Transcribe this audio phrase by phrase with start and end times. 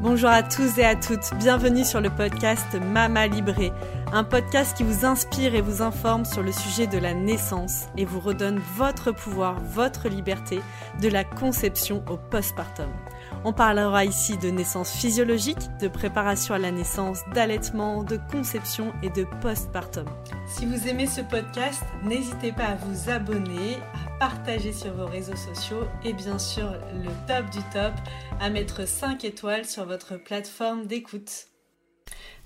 [0.00, 3.70] Bonjour à tous et à toutes, bienvenue sur le podcast Mama Libré,
[4.14, 8.06] un podcast qui vous inspire et vous informe sur le sujet de la naissance et
[8.06, 10.62] vous redonne votre pouvoir, votre liberté,
[11.02, 12.88] de la conception au postpartum.
[13.44, 19.10] On parlera ici de naissance physiologique, de préparation à la naissance, d'allaitement, de conception et
[19.10, 20.06] de postpartum.
[20.46, 23.76] Si vous aimez ce podcast, n'hésitez pas à vous abonner,
[24.20, 27.94] partager sur vos réseaux sociaux et bien sûr le top du top,
[28.38, 31.46] à mettre 5 étoiles sur votre plateforme d'écoute.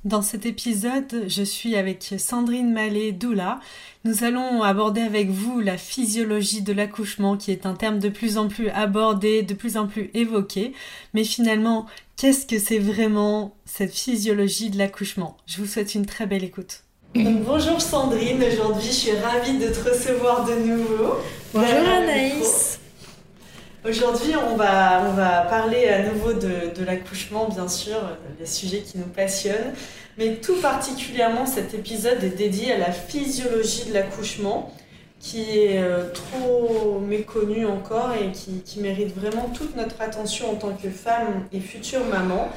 [0.05, 3.59] Dans cet épisode, je suis avec Sandrine Mallet Doula.
[4.05, 8.39] Nous allons aborder avec vous la physiologie de l'accouchement qui est un terme de plus
[8.39, 10.75] en plus abordé, de plus en plus évoqué.
[11.13, 15.39] Mais finalement, qu'est-ce que c'est vraiment cette physiologie de l'accouchement?
[15.47, 16.85] Je vous souhaite une très belle écoute.
[17.15, 21.17] Bonjour Sandrine, aujourd'hui je suis ravie de te recevoir de nouveau.
[21.53, 22.81] Bonjour Anaïs.
[23.87, 27.97] Aujourd'hui, on va, on va parler à nouveau de, de l'accouchement, bien sûr,
[28.41, 29.75] les sujets qui nous passionnent.
[30.17, 34.73] Mais tout particulièrement, cet épisode est dédié à la physiologie de l'accouchement,
[35.21, 40.55] qui est euh, trop méconnue encore et qui, qui, mérite vraiment toute notre attention en
[40.55, 42.49] tant que femme et future maman,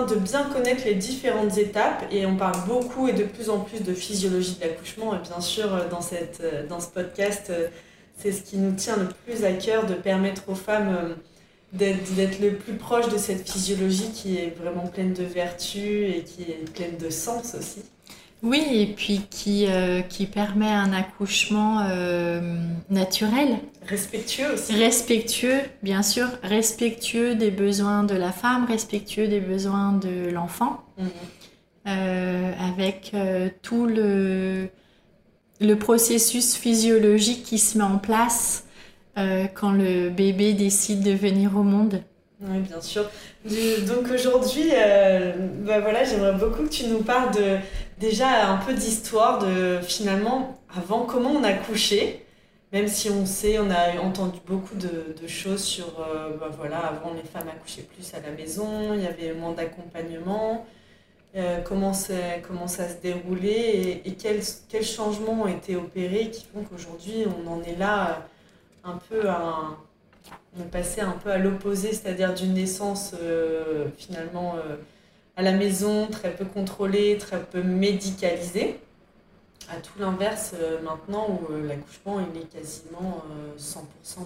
[0.00, 2.04] de bien connaître les différentes étapes.
[2.10, 5.14] Et on parle beaucoup et de plus en plus de physiologie de l'accouchement.
[5.14, 7.52] Et bien sûr, dans, cette, dans ce podcast,
[8.16, 11.14] c'est ce qui nous tient le plus à cœur de permettre aux femmes euh,
[11.72, 16.42] d'être le plus proche de cette physiologie qui est vraiment pleine de vertus et qui
[16.42, 17.82] est pleine de sens aussi.
[18.42, 22.40] Oui, et puis qui, euh, qui permet un accouchement euh,
[22.90, 23.58] naturel.
[23.86, 24.74] Respectueux aussi.
[24.74, 31.92] Respectueux, bien sûr, respectueux des besoins de la femme, respectueux des besoins de l'enfant, mhm.
[32.58, 33.12] avec
[33.62, 34.68] tout le,
[35.62, 38.64] le processus physiologique qui se met en place
[39.18, 42.02] euh, quand le bébé décide de venir au monde.
[42.40, 43.04] Oui, bien sûr.
[43.44, 45.32] donc aujourd'hui, euh,
[45.64, 47.56] bah voilà, j'aimerais beaucoup que tu nous parles de
[48.02, 52.26] déjà un peu d'histoire de finalement avant comment on a couché.
[52.72, 57.12] Même si on sait, on a entendu beaucoup de, choses sur, euh, bah voilà, avant
[57.12, 60.66] les femmes accouchaient plus à la maison, il y avait moins d'accompagnement.
[61.36, 67.50] Euh, comment, ça se déroulait et, quels, changements ont été opérés qui font qu'aujourd'hui on
[67.50, 69.78] en est là euh, un peu à
[70.58, 73.14] on un peu à l'opposé, c'est-à-dire d'une naissance
[73.96, 74.54] finalement
[75.36, 78.78] à la maison, très peu contrôlée, très peu médicalisée,
[79.70, 80.54] à tout l'inverse
[80.84, 83.22] maintenant où l'accouchement il est quasiment
[83.58, 83.78] 100%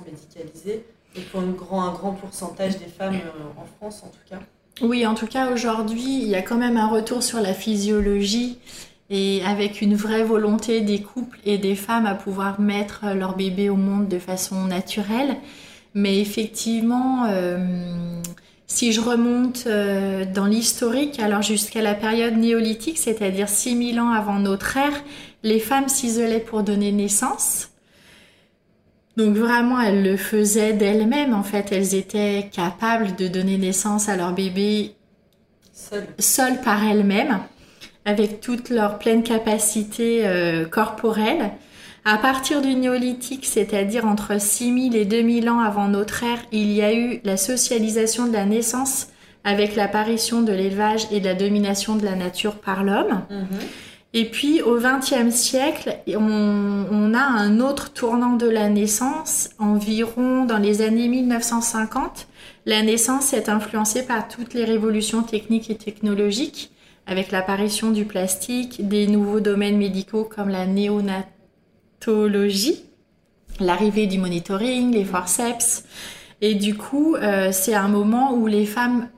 [0.06, 0.84] médicalisé
[1.14, 3.20] et pour un grand, un grand pourcentage des femmes
[3.56, 4.40] en France en tout cas.
[4.82, 8.58] Oui, en tout cas aujourd'hui, il y a quand même un retour sur la physiologie
[9.08, 13.70] et avec une vraie volonté des couples et des femmes à pouvoir mettre leur bébé
[13.70, 15.36] au monde de façon naturelle.
[15.94, 18.20] Mais effectivement, euh,
[18.66, 24.40] si je remonte euh, dans l'historique, alors jusqu'à la période néolithique, c'est-à-dire 6000 ans avant
[24.40, 25.04] notre ère,
[25.42, 27.68] les femmes s'isolaient pour donner naissance.
[29.16, 31.32] Donc vraiment, elles le faisaient d'elles-mêmes.
[31.32, 34.94] En fait, elles étaient capables de donner naissance à leur bébé
[36.18, 37.38] seules par elles-mêmes,
[38.04, 41.52] avec toute leur pleine capacité euh, corporelle.
[42.08, 46.80] À partir du néolithique, c'est-à-dire entre 6000 et 2000 ans avant notre ère, il y
[46.80, 49.08] a eu la socialisation de la naissance
[49.42, 53.22] avec l'apparition de l'élevage et de la domination de la nature par l'homme.
[53.28, 53.58] Mhm.
[54.14, 60.58] Et puis au XXe siècle, on, a un autre tournant de la naissance, environ dans
[60.58, 62.28] les années 1950.
[62.66, 66.70] La naissance est influencée par toutes les révolutions techniques et technologiques,
[67.08, 71.35] avec l'apparition du plastique, des nouveaux domaines médicaux comme la néonatologie,
[73.60, 75.84] l'arrivée du monitoring, les forceps.
[76.40, 79.08] Et du coup, euh, c'est un moment où les femmes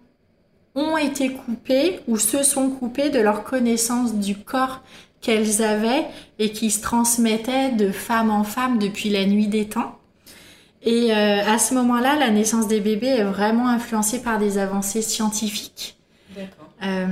[0.75, 4.83] ont été coupées ou se sont coupées de leur connaissance du corps
[5.21, 6.07] qu'elles avaient
[6.39, 9.99] et qui se transmettaient de femme en femme depuis la nuit des temps.
[10.83, 15.03] Et euh, à ce moment-là, la naissance des bébés est vraiment influencée par des avancées
[15.03, 15.97] scientifiques.
[16.85, 17.07] Euh,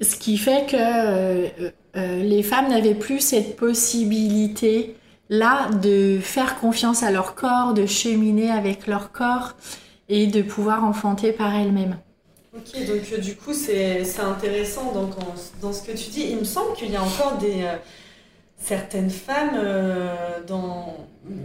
[0.00, 4.96] ce qui fait que euh, les femmes n'avaient plus cette possibilité
[5.28, 9.54] là de faire confiance à leur corps, de cheminer avec leur corps
[10.08, 11.98] et de pouvoir enfanter par elle-même.
[12.56, 15.10] Ok, donc euh, du coup c'est intéressant donc,
[15.60, 16.26] dans ce que tu dis.
[16.30, 17.76] Il me semble qu'il y a encore des euh,
[18.64, 20.96] certaines femmes euh, dans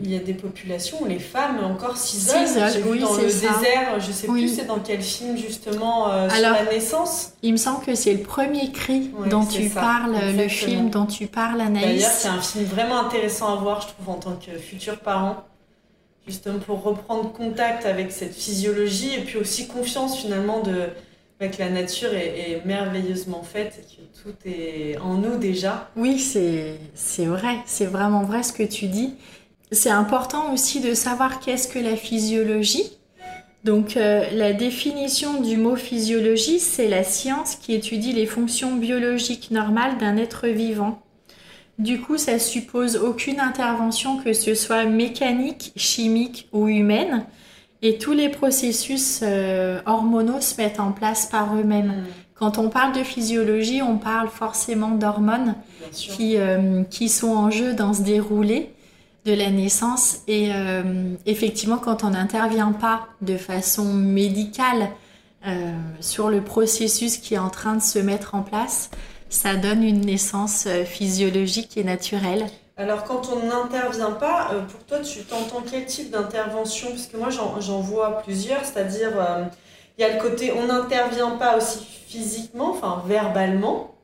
[0.03, 2.83] il y a des populations où les femmes encore s'isolent.
[2.85, 7.31] Oui, dans le désert, je sais plus c'est dans quel film justement sur la naissance.
[7.43, 11.27] Il me semble que c'est le premier cri dont tu parles, le film dont tu
[11.27, 11.85] parles, Anaïs.
[11.85, 15.45] D'ailleurs, c'est un film vraiment intéressant à voir, je trouve, en tant que futur parent
[16.29, 20.89] justement pour reprendre contact avec cette physiologie et puis aussi confiance finalement de
[21.47, 25.89] que la nature est, merveilleusement faite et que tout est en nous déjà.
[25.95, 29.13] Oui, c'est vrai, c'est vraiment vrai ce que tu dis.
[29.71, 32.91] C'est important aussi de savoir qu'est-ce que la physiologie.
[33.63, 39.51] Donc euh, la définition du mot physiologie, c'est la science qui étudie les fonctions biologiques
[39.51, 41.01] normales d'un être vivant.
[41.77, 47.25] Du coup, ça suppose aucune intervention que ce soit mécanique, chimique ou humaine.
[47.81, 51.87] Et tous les processus euh, hormonaux se mettent en place par eux-mêmes.
[51.87, 52.05] Mm.
[52.35, 55.55] Quand on parle de physiologie, on parle forcément d'hormones
[55.91, 58.73] qui, euh, qui sont en jeu dans ce déroulé
[59.25, 60.19] de la naissance.
[60.27, 64.89] Et euh, effectivement, quand on n'intervient pas de façon médicale
[66.01, 68.91] sur le processus qui est en train de se mettre en place,
[69.29, 72.45] ça donne une naissance physiologique et naturelle.
[72.79, 76.91] Alors, quand on n'intervient pas, euh, pour toi, tu t'entends quel type d'intervention?
[76.91, 79.43] Puisque moi, j'en vois plusieurs, c'est-à-dire, euh,
[79.97, 83.95] il y a le côté on n'intervient pas aussi physiquement, enfin verbalement.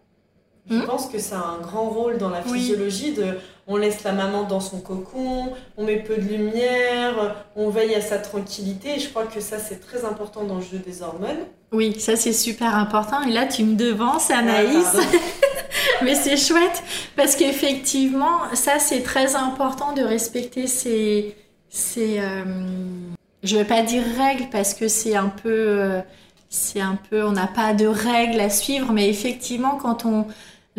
[0.69, 0.86] Je hmm.
[0.88, 3.38] pense que ça a un grand rôle dans la physiologie de
[3.68, 8.01] on laisse la maman dans son cocon, on met peu de lumière, on veille à
[8.01, 8.95] sa tranquillité.
[8.98, 11.45] Et je crois que ça, c'est très important dans le jeu des hormones.
[11.72, 13.22] Oui, ça, c'est super important.
[13.22, 14.98] Et là, tu me devances, Anaïs.
[16.03, 16.83] Mais c'est chouette
[17.15, 21.36] parce qu'effectivement, ça c'est très important de respecter ces,
[21.69, 22.44] ces euh,
[23.44, 26.01] je vais pas dire règles parce que c'est un peu, euh,
[26.50, 30.25] c'est un peu, on n'a pas de règles à suivre, mais effectivement quand on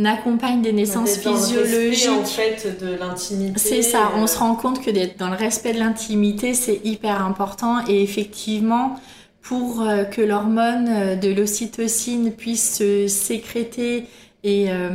[0.05, 3.59] accompagne des naissances physiologiques, en fait de l'intimité.
[3.59, 7.25] C'est ça, on se rend compte que d'être dans le respect de l'intimité c'est hyper
[7.25, 9.01] important et effectivement
[9.41, 14.07] pour euh, que l'hormone de l'ocytocine puisse se sécréter
[14.47, 14.91] et euh,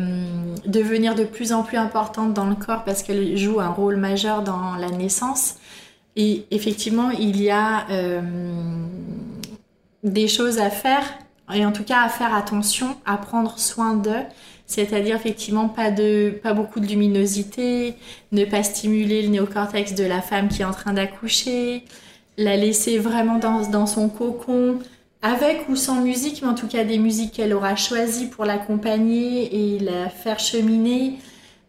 [0.65, 4.43] devenir de plus en plus importante dans le corps parce qu'elle joue un rôle majeur
[4.43, 5.55] dans la naissance.
[6.15, 8.21] Et effectivement, il y a euh,
[10.03, 11.03] des choses à faire,
[11.53, 14.23] et en tout cas à faire attention, à prendre soin d'eux.
[14.67, 17.95] C'est-à-dire effectivement pas, de, pas beaucoup de luminosité,
[18.31, 21.83] ne pas stimuler le néocortex de la femme qui est en train d'accoucher,
[22.37, 24.79] la laisser vraiment dans, dans son cocon,
[25.21, 29.75] avec ou sans musique, mais en tout cas des musiques qu'elle aura choisies pour l'accompagner
[29.75, 31.19] et la faire cheminer,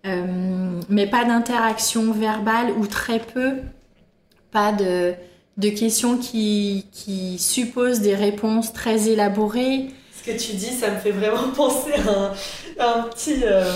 [0.06, 3.56] euh, mais pas d'interaction verbale ou très peu,
[4.50, 5.12] pas de,
[5.58, 9.88] de questions qui, qui, supposent des réponses très élaborées.
[10.18, 11.92] Ce que tu dis, ça me fait vraiment penser
[12.78, 13.70] à un, petit, euh,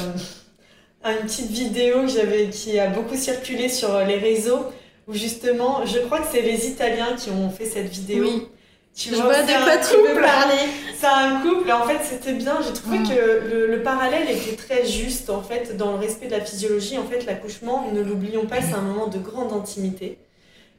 [1.05, 4.65] à une petite vidéo que j'avais, qui a beaucoup circulé sur les réseaux,
[5.07, 8.25] où justement, je crois que c'est les Italiens qui ont fait cette vidéo.
[8.25, 8.49] Oui
[8.97, 10.59] tu je vois, de quoi tu veux parler.
[10.99, 12.59] C'est un couple, et en fait, c'était bien.
[12.67, 13.09] J'ai trouvé mm.
[13.09, 16.97] que le, parallèle était très juste, en fait, dans le respect de la physiologie.
[16.97, 20.19] En fait, l'accouchement, ne l'oublions pas, c'est un moment de grande intimité.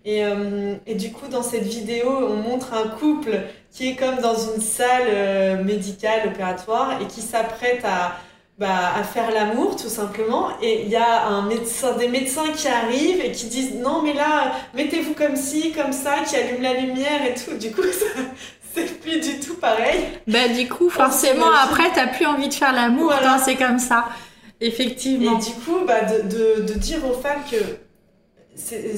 [0.04, 3.40] Et, euh, et, du coup, dans cette vidéo, on montre un couple
[3.72, 8.18] qui est comme dans une salle euh, médicale, opératoire, et qui s'apprête à,
[8.58, 10.50] bah, à faire l'amour tout simplement.
[10.62, 14.14] Et il y a un médecin, des médecins qui arrivent et qui disent non mais
[14.14, 17.56] là mettez-vous comme ci comme ça qui allument la lumière et tout.
[17.58, 17.84] Du coup
[18.74, 20.06] c'est plus du tout pareil.
[20.28, 23.38] Bah du coup forcément après t'as plus envie de faire l'amour voilà.
[23.38, 24.06] c'est comme ça.
[24.60, 25.40] Effectivement.
[25.40, 27.58] Et du coup bah, de, de, de dire aux femmes que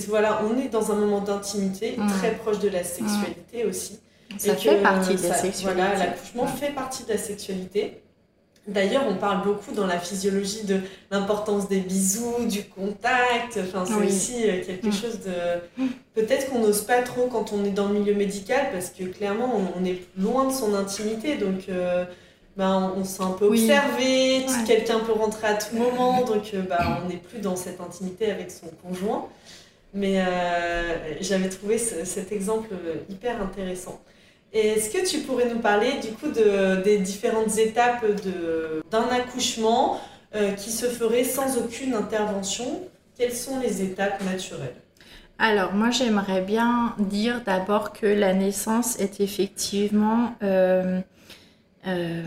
[0.07, 2.07] voilà on est dans un moment d'intimité mmh.
[2.17, 3.69] très proche de la sexualité mmh.
[3.69, 3.99] aussi.
[4.37, 8.01] Ça fait partie de la sexualité voilà l'accouchement fait partie de la sexualité
[8.67, 10.79] D'ailleurs, on parle beaucoup dans la physiologie de
[11.11, 13.57] l'importance des bisous, du contact.
[13.57, 14.93] Enfin, c'est aussi euh, quelque mm.
[14.93, 15.85] chose de.
[16.13, 19.61] Peut-être qu'on n'ose pas trop quand on est dans le milieu médical parce que clairement,
[19.75, 21.37] on, est loin de son intimité.
[21.37, 22.05] Donc, euh,
[22.57, 24.45] ben, on, s'est un peu observé.
[24.67, 26.23] Quelqu'un peut rentrer à tout moment.
[26.23, 29.27] Donc, euh, ben, on n'est plus dans cette intimité avec son conjoint.
[29.95, 30.23] Mais
[31.21, 32.69] j'avais trouvé cet exemple
[33.09, 33.99] hyper intéressant.
[34.51, 38.05] Est-ce que tu pourrais nous parler du coup de, des différentes étapes
[38.89, 40.01] d'un accouchement
[40.35, 42.81] euh, qui se ferait sans aucune intervention?
[43.17, 44.75] Quelles sont les étapes naturelles?
[45.37, 50.35] Alors moi j'aimerais bien dire d'abord que la naissance est effectivement...
[50.43, 50.99] Euh,
[51.87, 52.23] euh,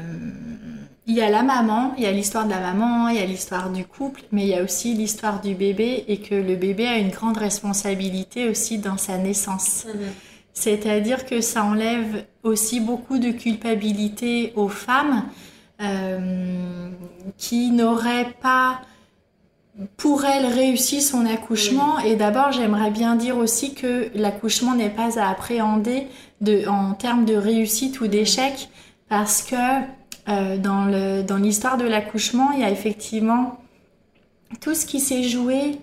[1.07, 3.27] il y a la maman, il y a l'histoire de la maman, il y a
[3.27, 6.87] l'histoire du couple, mais il y a aussi l'histoire du bébé et que le bébé
[6.87, 9.85] a une grande responsabilité aussi dans sa naissance.
[9.87, 10.01] Mhm.
[10.55, 15.25] C'est-à-dire que ça enlève aussi beaucoup de culpabilité aux femmes
[15.81, 16.91] euh,
[17.39, 18.81] qui n'auraient pas
[19.97, 21.99] pour elles réussi son accouchement.
[22.01, 26.07] Et d'abord, j'aimerais bien dire aussi que l'accouchement n'est pas à appréhender
[26.41, 28.69] de, en termes de réussite ou d'échec
[29.09, 29.57] parce que
[30.29, 33.59] euh, dans l'histoire de l'accouchement, il y a effectivement
[34.61, 35.79] tout ce qui s'est joué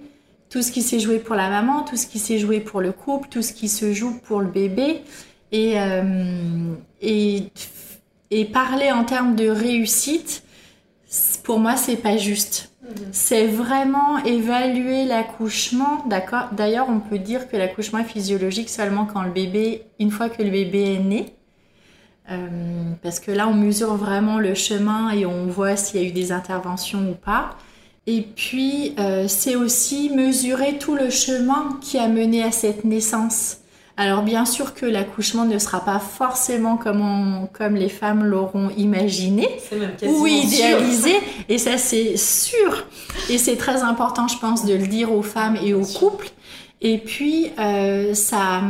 [0.50, 2.92] tout ce qui s'est joué pour la maman, tout ce qui s'est joué pour le
[2.92, 5.02] couple, tout ce qui se joue pour le bébé.
[5.52, 5.76] Et,
[7.02, 7.52] et,
[8.32, 10.44] et parler en termes de réussite,
[11.44, 12.72] pour moi, c'est pas juste.
[12.84, 12.90] Mhm.
[13.12, 16.50] C'est vraiment évaluer l'accouchement, d'accord?
[16.52, 20.44] D'ailleurs, on peut dire que l'accouchement est physiologique seulement quand le bébé, une fois que
[20.44, 21.34] le bébé est né.
[22.32, 26.08] Euh, parce que là, on mesure vraiment le chemin et on voit s'il y a
[26.08, 27.58] eu des interventions ou pas.
[28.12, 33.58] Et puis, euh, c'est aussi mesurer tout le chemin qui a mené à cette naissance.
[33.98, 39.48] Alors bien sûr que l'accouchement ne sera pas forcément comme, comme les femmes l'auront imaginé
[40.08, 41.12] ou idéalisé,
[41.50, 42.88] et ça c'est sûr.
[43.30, 46.32] Et c'est très important, je pense, de le dire aux femmes et aux couples.
[46.82, 48.62] Et puis euh, ça,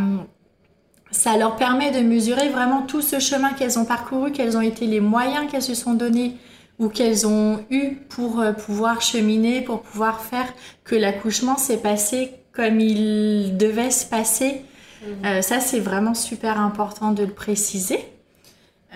[1.12, 4.86] ça leur permet de mesurer vraiment tout ce chemin qu'elles ont parcouru, quels ont été
[4.86, 6.34] les moyens qu'elles se sont donnés
[6.80, 10.52] ou qu'elles ont eu pour euh, pouvoir cheminer, pour pouvoir faire
[10.84, 14.64] que l'accouchement s'est passé comme il devait se passer
[15.02, 15.26] Mhm.
[15.26, 18.00] Euh, ça, c'est vraiment super important de le préciser.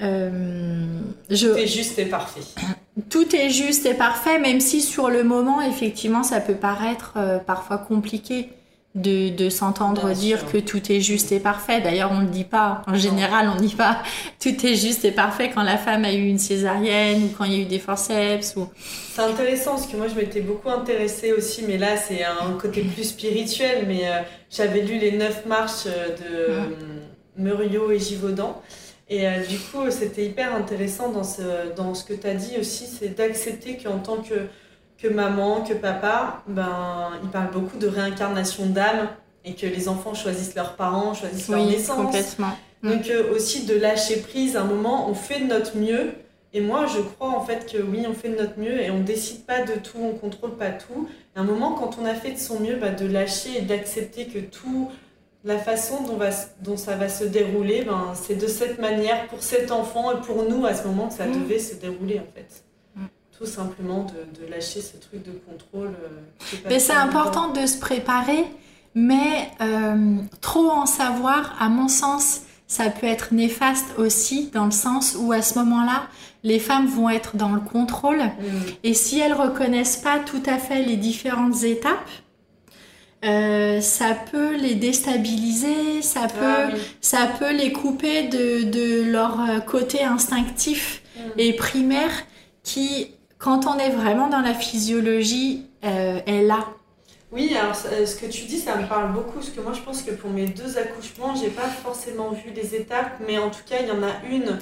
[0.02, 0.86] Euh,
[1.30, 1.48] je...
[1.48, 2.42] Tout est juste et parfait.
[3.10, 7.38] Tout est juste et parfait, même si sur le moment, effectivement, ça peut paraître euh,
[7.40, 8.50] parfois compliqué
[8.96, 11.82] de, de s'entendre dire que tout est juste et parfait.
[11.82, 12.84] D'ailleurs, on ne le dit pas.
[12.88, 14.04] En général, on ne dit pas
[14.40, 17.54] tout est juste et parfait quand la femme a eu une césarienne ou quand il
[17.54, 18.56] y a eu des forceps.
[18.56, 18.68] Ou...
[19.14, 22.82] C'est intéressant parce que moi, je m'étais beaucoup intéressée aussi, mais là, c'est un côté
[22.82, 23.86] plus spirituel.
[23.88, 24.22] Mais euh,
[24.52, 26.54] j'avais lu les neuf marches de
[27.38, 28.62] Muriot et Givaudan.
[29.10, 32.56] Et euh, du coup, c'était hyper intéressant dans ce, dans ce que tu as dit
[32.60, 34.48] aussi, c'est d'accepter qu'en tant que
[35.04, 39.10] que maman, que papa, ben, ils parlent beaucoup de réincarnation d'âme
[39.44, 41.98] et que les enfants choisissent leurs parents, choisissent leur naissance.
[41.98, 42.58] Complètement.
[42.82, 42.90] Mm.
[42.90, 46.14] Donc euh, aussi de lâcher prise, à un moment, on fait de notre mieux.
[46.54, 49.02] Et moi, je crois en fait que oui, on fait de notre mieux et on
[49.02, 51.10] décide pas de tout, on contrôle pas tout.
[51.36, 54.28] À un moment, quand on a fait de son mieux, bah, de lâcher et d'accepter
[54.28, 54.90] que tout,
[55.44, 56.30] la façon dont, va,
[56.62, 60.44] dont ça va se dérouler, ben, c'est de cette manière pour cet enfant et pour
[60.48, 61.44] nous à ce moment que ça mm.
[61.44, 62.64] devait se dérouler en fait
[63.38, 65.96] tout simplement de, lâcher ce truc de contrôle.
[66.04, 68.46] Euh, mais c'est important de se préparer,
[68.96, 74.72] mais euh, trop en savoir, à mon sens, ça peut être néfaste aussi dans le
[74.72, 76.08] sens où à ce moment-là,
[76.44, 78.32] les femmes vont être dans le contrôle mm.
[78.84, 82.10] et si elles reconnaissent pas tout à fait les différentes étapes,
[83.26, 86.28] euh, ça peut les déstabiliser, ça ah
[86.70, 91.22] peut, ça peut les couper de, de leur côté instinctif mm.
[91.38, 92.12] et primaire
[92.64, 93.12] qui
[93.44, 96.66] quand on est vraiment dans la physiologie, euh, est là.
[97.34, 99.82] Oui, alors euh, ce que tu dis, ça me parle beaucoup, parce que moi je
[99.82, 103.64] pense que pour mes deux accouchements, j'ai pas forcément vu les étapes, mais en tout
[103.68, 104.60] cas, il y en a une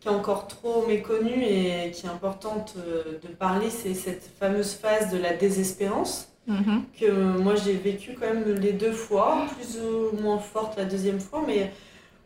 [0.00, 4.72] qui est encore trop méconnue et qui est importante euh, de parler, c'est cette fameuse
[4.72, 6.28] phase de la désespérance.
[6.46, 7.00] Mm-hmm.
[7.00, 11.18] que moi j'ai vécu quand même les deux fois, plus ou moins forte la deuxième
[11.18, 11.72] fois, mais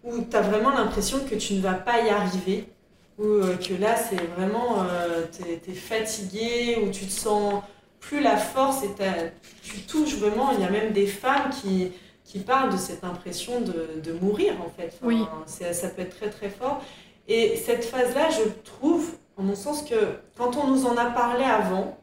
[0.02, 2.66] où tu as vraiment l'impression que tu ne vas pas y arriver,
[3.18, 7.62] ou euh, que là, c'est vraiment, euh, tu es, fatigué, ou tu te sens
[8.00, 8.90] plus la force et
[9.62, 10.52] tu touches vraiment.
[10.52, 11.92] Il y a même des femmes qui,
[12.24, 14.98] qui parlent de cette impression de, de mourir, en fait.
[15.02, 15.24] oui.
[15.46, 16.82] Ça peut être très, très fort.
[17.26, 19.96] Et cette phase-là, je trouve, en mon sens, que
[20.36, 21.98] quand on nous en a parlé avant,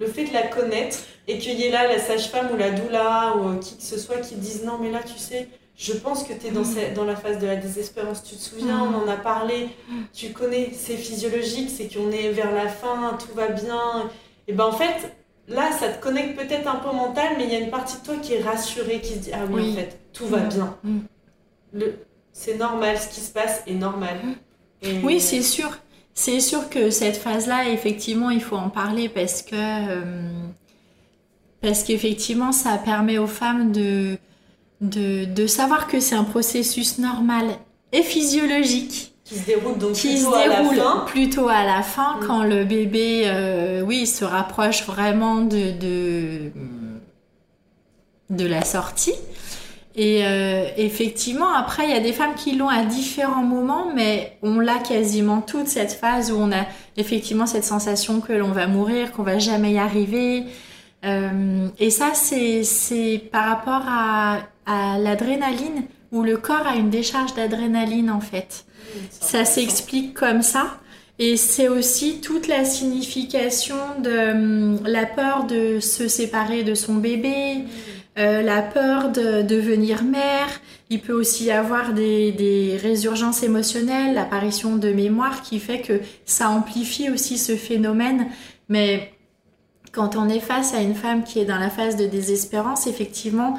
[0.00, 3.34] le fait de la connaître et qu'il y ait là la sage-femme ou la doula
[3.36, 6.32] ou qui que ce soit qui dise non, mais là, tu sais, je pense que
[6.32, 6.94] tu es dans, mm.
[6.94, 8.22] dans, la phase de la désespérance.
[8.22, 8.94] Tu te souviens, mm.
[8.94, 9.68] on en a parlé,
[10.12, 14.10] tu connais, c'est physiologique, c'est qu'on est vers la fin, tout va bien.
[14.46, 15.12] Et ben en fait,
[15.48, 18.04] là, ça te connecte peut-être un peu mental, mais il y a une partie de
[18.04, 20.48] toi qui est rassurée, qui se dit Ah oui, en fait, tout va mm.
[20.48, 20.76] bien.
[22.32, 24.18] C'est normal, ce qui se passe est normal.
[25.02, 25.78] Oui, c'est sûr.
[26.16, 29.54] C'est sûr que cette phase-là, effectivement, il faut en parler parce que.
[29.54, 30.30] Euh,
[31.60, 34.18] parce qu'effectivement, ça permet aux femmes de
[34.84, 37.46] de, savoir que c'est un processus normal
[37.92, 41.04] et physiologique qui se déroule donc plutôt, à la fin.
[41.06, 42.26] plutôt à la fin mm.
[42.26, 46.50] quand le bébé euh, oui se rapproche vraiment de de,
[48.28, 49.14] de la sortie
[49.96, 54.36] et euh, effectivement après il y a des femmes qui l'ont à différents moments mais
[54.42, 56.66] on l'a quasiment toute cette phase où on a
[56.98, 60.44] effectivement cette sensation que l'on va mourir qu'on va jamais y arriver
[61.06, 67.34] euh, et ça c'est par rapport à à l'adrénaline, où le corps a une décharge
[67.34, 68.64] d'adrénaline en fait.
[69.10, 70.78] ça s'explique comme ça.
[71.18, 76.94] Et c'est aussi toute la signification de hum, la peur de se séparer de son
[76.94, 77.64] bébé,
[78.18, 80.48] euh, la peur de devenir mère.
[80.90, 86.00] Il peut aussi y avoir des, des résurgences émotionnelles, l'apparition de mémoire qui fait que
[86.24, 88.26] ça amplifie aussi ce phénomène.
[88.68, 89.12] Mais
[89.92, 93.56] quand on est face à une femme qui est dans la phase de désespérance, effectivement,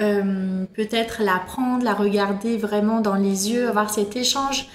[0.00, 4.68] euh, peut-être la prendre, la regarder vraiment dans les yeux, avoir cet échange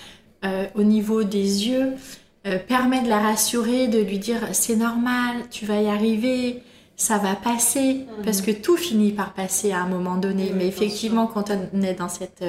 [0.44, 1.94] euh, au niveau des yeux,
[2.48, 6.64] euh, permet de la rassurer, de lui dire c'est normal, tu vas y arriver,
[6.96, 8.26] ça va passer, mhm.
[8.26, 10.52] parce que tout finit par passer à un moment donné.
[10.56, 12.44] Mais effectivement, quand on est dans cette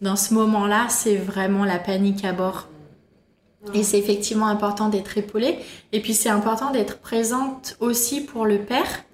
[0.00, 2.68] dans ce moment-là, c'est vraiment la panique à bord.
[3.74, 5.58] Et c'est effectivement important d'être épaulée.
[5.92, 9.04] Et puis c'est important d'être présente aussi pour le père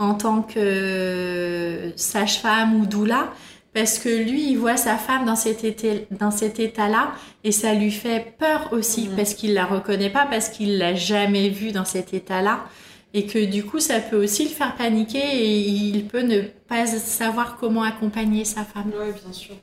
[0.00, 3.32] en tant que sage-femme ou doula,
[3.74, 5.64] parce que lui, il voit sa femme dans cet,
[6.10, 7.12] dans cet état-là
[7.44, 9.16] et ça lui fait peur aussi, mm.
[9.16, 12.64] parce qu'il la reconnaît pas, parce qu'il l'a jamais vue dans cet état-là.
[13.12, 16.86] Et que du coup, ça peut aussi le faire paniquer et il peut ne pas
[16.86, 18.92] savoir comment accompagner sa femme.
[18.98, 19.56] Oui, bien sûr.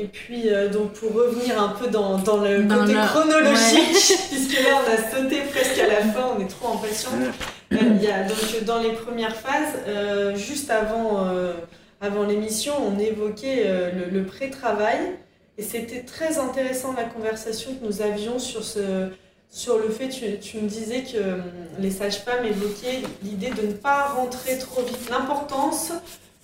[0.00, 4.78] Et puis, euh, donc, pour revenir un peu dans, dans le côté chronologique, puisque là,
[4.78, 7.10] on a sauté presque à la fin, on est trop impatient.
[7.72, 11.28] Euh, il y a, donc, dans les premières phases, euh, juste avant,
[12.00, 15.16] avant l'émission, on évoquait le, le pré-travail.
[15.58, 19.10] Et c'était très intéressant la conversation que nous avions sur, ce,
[19.50, 21.18] sur le fait, tu, tu me disais que
[21.78, 25.92] les sages-femmes évoquaient l'idée de ne pas rentrer trop vite, l'importance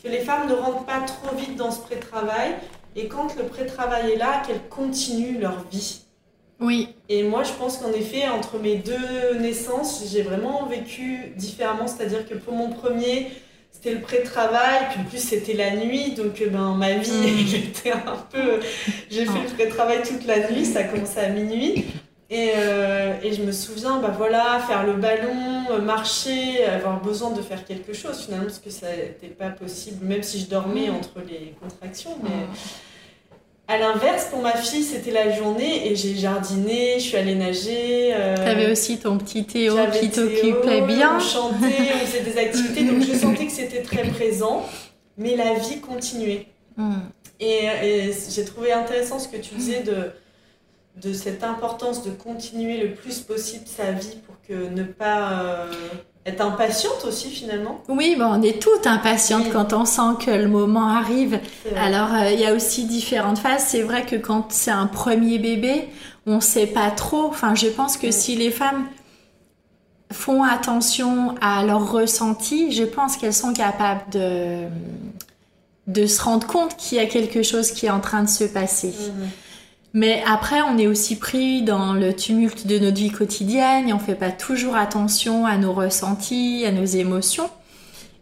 [0.04, 2.56] que les femmes ne rentrent pas trop vite dans ce pré-travail
[2.96, 6.00] et quand le pré-travail est là, qu'elles continuent leur vie.
[6.58, 6.88] Oui.
[7.10, 11.86] Et moi, je pense qu'en effet, entre mes deux naissances, j'ai vraiment vécu différemment.
[11.86, 13.28] C'est-à-dire que pour mon premier,
[13.70, 17.54] c'était le pré-travail, puis en plus c'était la nuit, donc euh, ben, ma vie mm.
[17.68, 18.60] était un peu.
[19.10, 21.84] J'ai fait le pré-travail toute la nuit, ça a commencé à minuit.
[22.28, 27.30] Et, euh, et, je me souviens, bah voilà, faire le ballon, euh, marcher, avoir besoin
[27.30, 30.88] de faire quelque chose finalement, parce que ça n'était pas possible, même si je dormais
[30.88, 30.94] mm.
[30.96, 32.18] entre les contractions.
[32.24, 32.30] Mais
[33.68, 38.12] à l'inverse, pour ma fille, c'était la journée et j'ai jardiné, je suis allée nager.
[38.14, 41.16] Euh, tu avais aussi ton petit Théo qui t'occupait bien.
[41.16, 44.64] On chantait, on faisait des activités, donc je sentais que c'était très présent,
[45.16, 46.46] mais la vie continuait.
[46.76, 46.94] Mm.
[47.38, 50.10] Et, et j'ai trouvé intéressant ce que tu disais de
[50.96, 55.72] de cette importance de continuer le plus possible sa vie pour que ne pas euh,
[56.24, 57.82] être impatiente aussi finalement.
[57.88, 61.38] Oui, bon, on est toutes impatientes quand on sent que le moment arrive.
[61.76, 63.64] Alors euh, il y a aussi différentes phases.
[63.66, 65.88] C'est vrai que quand c'est un premier bébé,
[66.26, 67.26] on ne sait pas trop.
[67.26, 68.86] Enfin, je pense que si les femmes
[70.12, 74.64] font attention à leur ressenti, je pense qu'elles sont capables de
[75.86, 78.42] de se rendre compte qu'il y a quelque chose qui est en train de se
[78.42, 78.88] passer.
[78.88, 79.28] Mhm.
[79.96, 83.98] Mais après, on est aussi pris dans le tumulte de notre vie quotidienne et on
[83.98, 87.48] fait pas toujours attention à nos ressentis, à nos émotions.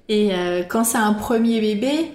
[0.09, 2.13] Et euh, quand c'est un premier bébé,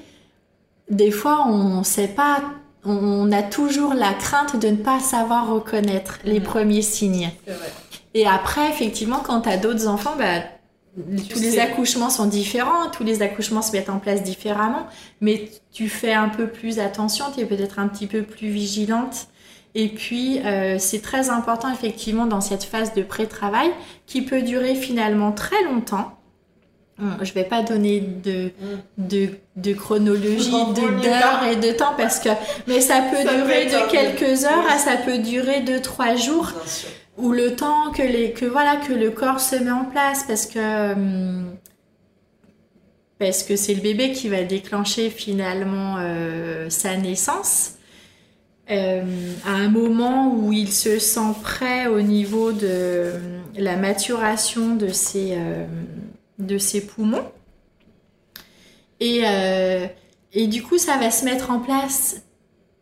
[0.89, 2.41] des fois, on sait pas,
[2.86, 6.45] on a toujours la crainte de ne pas savoir reconnaître les mhm.
[6.45, 7.30] premiers signes.
[8.13, 10.39] Et après, effectivement, quand tu as d'autres enfants, bah,
[11.30, 14.88] tous les accouchements sont différents, tous les accouchements se mettent en place différemment,
[15.19, 19.28] mais tu fais un peu plus attention, tu es peut-être un petit peu plus vigilante
[19.76, 23.70] et puis, euh, c'est très important effectivement dans cette phase de pré-travail
[24.08, 26.16] qui peut durer finalement très longtemps.
[27.22, 28.52] Je ne vais pas donner de,
[28.98, 32.28] de, de chronologie, d'heures et de temps parce que,
[32.68, 36.52] mais ça peut durer de quelques heures à ça peut durer de trois jours.
[37.18, 40.46] Ou le temps que les, que voilà, que le corps se met en place parce
[40.46, 41.56] que, hum,
[43.18, 47.76] parce que c'est le bébé qui va déclencher finalement euh, sa naissance.
[48.72, 53.20] Euh, à un moment où il se sent prêt au niveau de euh,
[53.58, 55.66] la maturation de ses, euh,
[56.38, 57.26] de ses poumons.
[59.00, 59.22] Et,
[60.34, 62.22] et du coup, ça va se mettre en place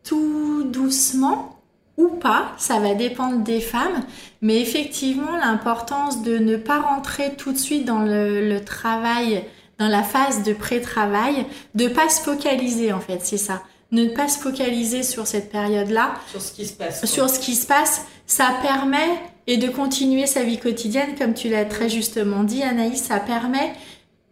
[0.04, 1.60] tout doucement
[1.95, 4.04] ou pas, ça va dépendre des femmes,
[4.41, 9.43] mais effectivement l'importance de ne pas rentrer tout de suite dans le, le travail,
[9.78, 11.45] dans la phase de pré-travail,
[11.76, 16.15] de pas se focaliser en fait, c'est ça ne pas se focaliser sur cette période-là.
[16.32, 17.06] Sur ce qui se passe.
[17.06, 21.50] Sur ce qui se passe, ça permet, et de continuer sa vie quotidienne, comme tu
[21.50, 23.73] l'as très justement dit, Anaïs, ça permet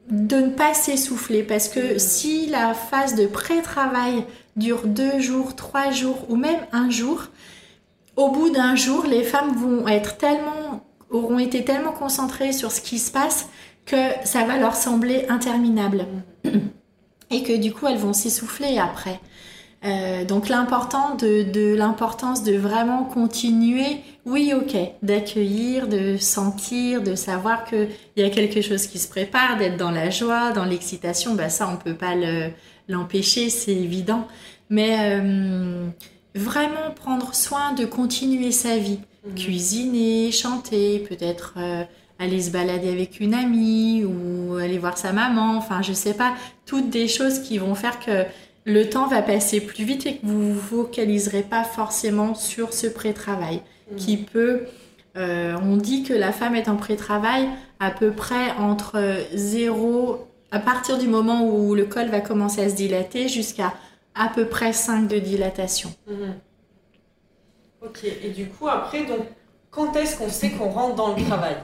[0.10, 1.44] de ne pas s'essouffler.
[1.44, 6.90] Parce que si la phase de pré-travail dure deux jours, trois jours ou même un
[6.90, 7.24] jour,
[8.18, 12.82] au bout d'un jour, les femmes vont être tellement, auront été tellement concentrées sur ce
[12.82, 13.48] qui se passe
[13.86, 16.06] que ça va leur sembler interminable.
[17.32, 19.20] Et que du coup, elles vont s'essouffler après.
[19.86, 27.66] Euh, donc l'important de, l'importance de vraiment continuer, oui ok, d'accueillir, de sentir, de savoir
[27.66, 31.50] qu'il y a quelque chose qui se prépare, d'être dans la joie, dans l'excitation, bah
[31.50, 32.16] ça on peut pas
[32.88, 34.28] l'empêcher, c'est évident.
[34.72, 35.88] Mais euh,
[36.34, 39.36] vraiment prendre soin de continuer sa vie, mhm.
[39.36, 41.84] cuisiner, chanter, peut-être euh,
[42.18, 46.34] aller se balader avec une amie ou aller voir sa maman, enfin je sais pas,
[46.66, 48.26] toutes des choses qui vont faire que
[48.66, 52.88] le temps va passer plus vite et que vous vous focaliserez pas forcément sur ce
[52.88, 53.96] pré-travail mmh.
[53.96, 54.66] qui peut
[55.18, 57.48] euh, on dit que la femme est en pré-travail
[57.80, 59.02] à peu près entre
[59.34, 63.74] 0 à partir du moment où le col va commencer à se dilater jusqu'à
[64.14, 65.94] à peu près 5 de dilatation.
[66.08, 66.14] Mmh.
[67.86, 69.26] Ok, et du coup après donc
[69.70, 71.56] quand est-ce qu'on sait qu'on rentre dans le travail?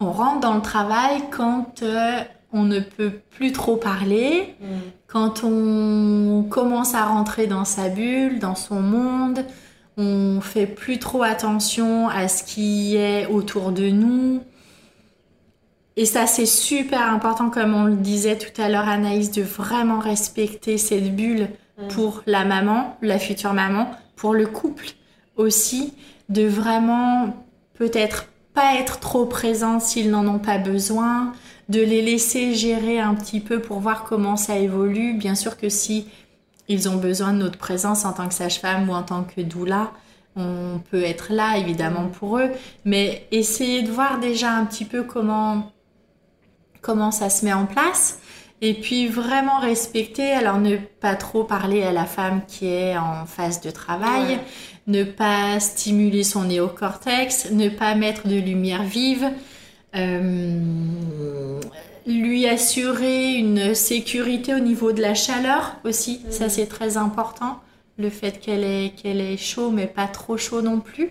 [0.00, 2.20] On rentre dans le travail quand euh,
[2.52, 4.66] on ne peut plus trop parler, mm.
[5.06, 9.44] quand on commence à rentrer dans sa bulle, dans son monde,
[9.96, 14.42] on fait plus trop attention à ce qui est autour de nous.
[15.96, 19.98] Et ça, c'est super important, comme on le disait tout à l'heure, Anaïs, de vraiment
[19.98, 21.88] respecter cette bulle mm.
[21.88, 24.86] pour la maman, la future maman, pour le couple
[25.36, 25.94] aussi,
[26.28, 27.34] de vraiment
[27.74, 31.32] peut-être pas être trop présent s'ils n'en ont pas besoin,
[31.68, 35.14] de les laisser gérer un petit peu pour voir comment ça évolue.
[35.14, 36.06] Bien sûr que si
[36.68, 39.92] ils ont besoin de notre présence en tant que sage-femme ou en tant que doula,
[40.36, 42.12] on peut être là évidemment mm.
[42.12, 42.50] pour eux,
[42.84, 45.72] mais essayer de voir déjà un petit peu comment
[46.80, 48.20] comment ça se met en place
[48.60, 53.24] et puis vraiment respecter, alors ne pas trop parler à la femme qui est en
[53.24, 54.40] phase de travail,
[54.88, 59.30] ne pas stimuler son néocortex, ne pas mettre de lumière vive,
[59.98, 61.60] euh,
[62.06, 66.50] lui assurer une sécurité au niveau de la chaleur aussi, ça mhm.
[66.50, 67.60] c'est très important,
[67.98, 71.10] le fait qu'elle est, qu'elle est chaud mais pas trop chaud non plus.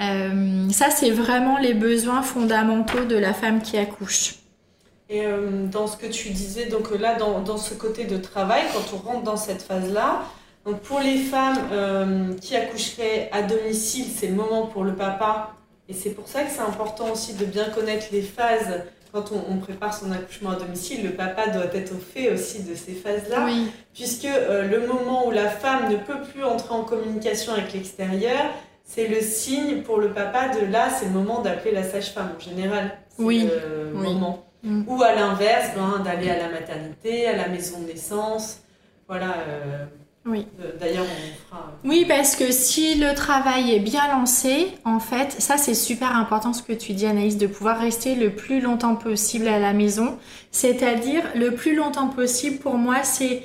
[0.00, 4.36] Euh, ça c'est vraiment les besoins fondamentaux de la femme qui accouche.
[5.08, 8.62] Et euh, dans ce que tu disais, donc là, dans, dans, ce côté de travail,
[8.72, 10.22] quand on rentre dans cette phase-là,
[10.64, 15.54] donc pour les femmes qui accoucheraient à domicile, c'est le moment pour le papa
[15.92, 19.58] et c'est pour ça que c'est important aussi de bien connaître les phases quand on,
[19.58, 21.04] prépare son accouchement à domicile.
[21.04, 23.46] Le papa doit être au fait aussi de ces phases-là,
[23.92, 28.40] puisque euh, le moment où la femme ne peut plus entrer en communication avec l'extérieur,
[28.86, 32.40] c'est le signe pour le papa de là, c'est le moment d'appeler la sage-femme en
[32.40, 32.96] général.
[33.18, 33.46] Oui.
[33.46, 34.46] Le moment.
[34.62, 34.84] Mm.
[34.86, 38.60] Ou à l'inverse, ben, d'aller à la maternité, à la maison de naissance.
[39.08, 39.34] Voilà.
[39.46, 39.84] Euh,
[40.24, 40.46] oui.
[40.80, 41.72] D'ailleurs, on fera.
[41.84, 46.52] Oui, parce que si le travail est bien lancé, en fait, ça c'est super important
[46.52, 50.16] ce que tu dis, Anaïs, de pouvoir rester le plus longtemps possible à la maison.
[50.52, 53.42] C'est-à-dire, le plus longtemps possible pour moi, c'est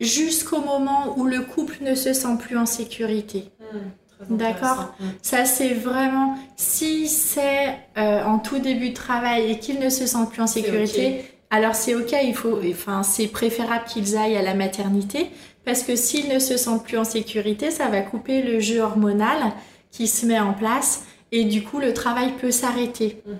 [0.00, 3.50] jusqu'au moment où le couple ne se sent plus en sécurité.
[3.72, 4.94] Mmh, D'accord?
[5.00, 5.04] Mmh.
[5.20, 6.38] Ça, c'est vraiment.
[6.54, 10.46] Si c'est euh, en tout début de travail et qu'ils ne se sentent plus en
[10.46, 12.60] sécurité, alors c'est OK, il faut.
[12.70, 15.30] Enfin, c'est préférable qu'ils aillent à la maternité
[15.64, 19.52] parce que s'ils ne se sentent plus en sécurité, ça va couper le jeu hormonal
[19.90, 23.22] qui se met en place et du coup le travail peut s'arrêter.
[23.26, 23.36] Mhm.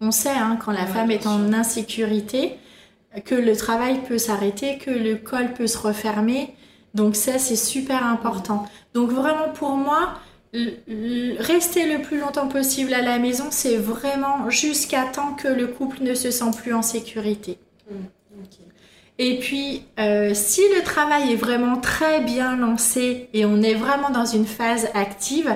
[0.00, 2.58] On sait hein, quand la femme est en insécurité
[3.24, 6.54] que le travail peut s'arrêter, que le col peut se refermer.
[6.94, 8.66] Donc ça c'est super important.
[8.94, 10.14] Donc vraiment pour moi,
[11.38, 16.02] rester le plus longtemps possible à la maison, c'est vraiment jusqu'à temps que le couple
[16.02, 17.58] ne se sent plus en sécurité.
[17.90, 18.06] Mhm.
[19.18, 24.10] Et puis, euh, si le travail est vraiment très bien lancé et on est vraiment
[24.10, 25.54] dans une phase active,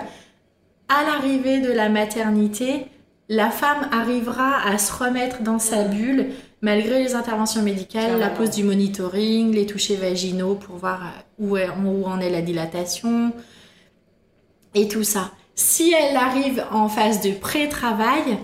[0.88, 2.86] à l'arrivée de la maternité,
[3.28, 6.30] la femme arrivera à se remettre dans sa bulle
[6.62, 11.00] malgré les interventions médicales, la pose du monitoring, les touchés vaginaux pour voir
[11.38, 13.32] où, où en est la dilatation
[14.74, 15.30] et tout ça.
[15.54, 18.38] Si elle arrive en phase de pré-travail,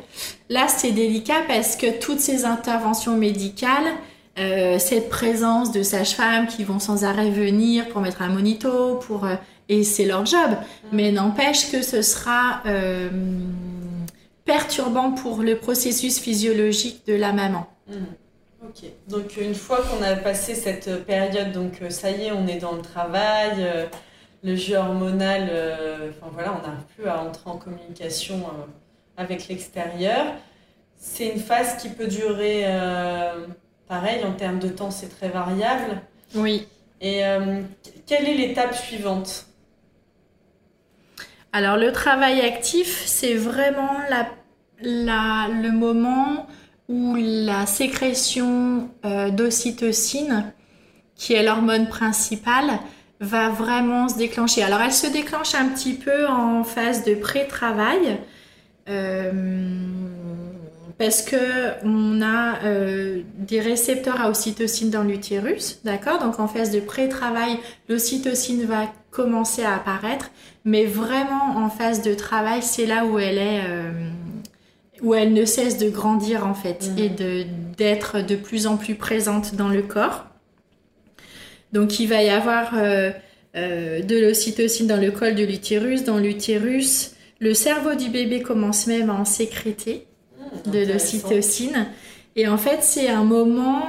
[0.51, 3.93] là c'est délicat parce que toutes ces interventions médicales,
[4.39, 9.25] euh, cette présence de sages-femmes qui vont sans arrêt venir pour mettre un monito, pour
[9.25, 9.37] euh,
[9.71, 10.51] et c'est leur job.
[10.51, 10.89] Mm.
[10.93, 13.09] Mais n'empêche que ce sera euh,
[14.45, 17.67] perturbant pour le processus physiologique de la maman.
[17.89, 17.95] Mm.
[18.63, 18.91] Ok.
[19.09, 22.73] Donc une fois qu'on a passé cette période, donc ça y est, on est dans
[22.73, 23.67] le travail,
[24.43, 25.51] le jeu hormonal,
[26.11, 28.43] enfin voilà, on n'arrive plus à entrer en communication
[29.17, 30.27] avec l'extérieur.
[30.97, 32.65] C'est une phase qui peut durer
[33.89, 36.03] Pareil, en termes de temps, c'est très variable.
[36.35, 36.67] Oui.
[37.01, 37.61] Et euh,
[38.07, 39.47] quelle est l'étape suivante?
[41.53, 44.29] Alors, le travail actif, c'est vraiment la,
[44.83, 46.47] le moment
[46.89, 50.53] où la sécrétion euh, d'ocytocine,
[51.15, 52.79] qui est l'hormone principale,
[53.21, 54.63] va vraiment se déclencher.
[54.63, 58.19] Alors, elle se déclenche un petit peu en phase de pré-travail.
[58.89, 59.73] Euh,
[60.99, 66.21] parce que on a euh, des récepteurs à ocytocine dans l'utérus, d'accord?
[66.21, 70.31] Donc en phase de pré-travail, l'ocytocine va commencer à apparaître,
[70.65, 74.09] mais vraiment en phase de travail, c'est là où elle est, euh,
[75.03, 77.45] où elle ne cesse de grandir en fait et de
[77.77, 80.27] d'être de plus en plus présente dans le corps.
[81.73, 83.11] Donc il va y avoir euh,
[83.57, 87.13] euh, de l'ocytocine dans le col de l'utérus, dans l'utérus.
[87.39, 90.06] Le cerveau du bébé commence même à en sécréter
[90.67, 91.87] de l'ocytocine.
[92.37, 93.83] Et en fait, c'est un moment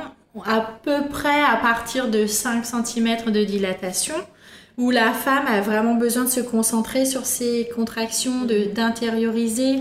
[0.45, 4.15] à peu près à partir de 5 cm de dilatation
[4.77, 9.79] où la femme a vraiment besoin de se concentrer sur ses contractions, d'intérioriser,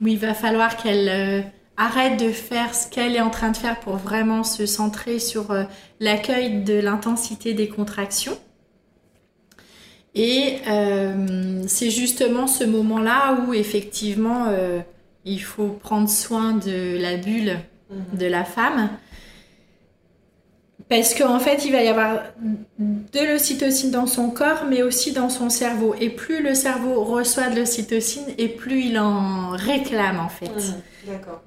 [0.00, 1.40] où il va falloir qu'elle euh,
[1.78, 5.52] arrête de faire ce qu'elle est en train de faire pour vraiment se centrer sur
[5.52, 5.64] euh,
[6.00, 8.36] l'accueil de l'intensité des contractions.
[10.14, 14.46] Et euh, c'est justement ce moment-là où effectivement
[15.26, 17.58] il faut prendre soin de la bulle
[17.90, 18.18] mhm.
[18.18, 18.88] de la femme
[20.88, 22.22] parce qu'en fait, il va y avoir
[22.78, 25.96] de l'ocytocine dans son corps, mais aussi dans son cerveau.
[26.00, 30.46] Et plus le cerveau reçoit de l'ocytocine, et plus il en réclame, en fait.
[30.46, 31.42] Mmh, d'accord.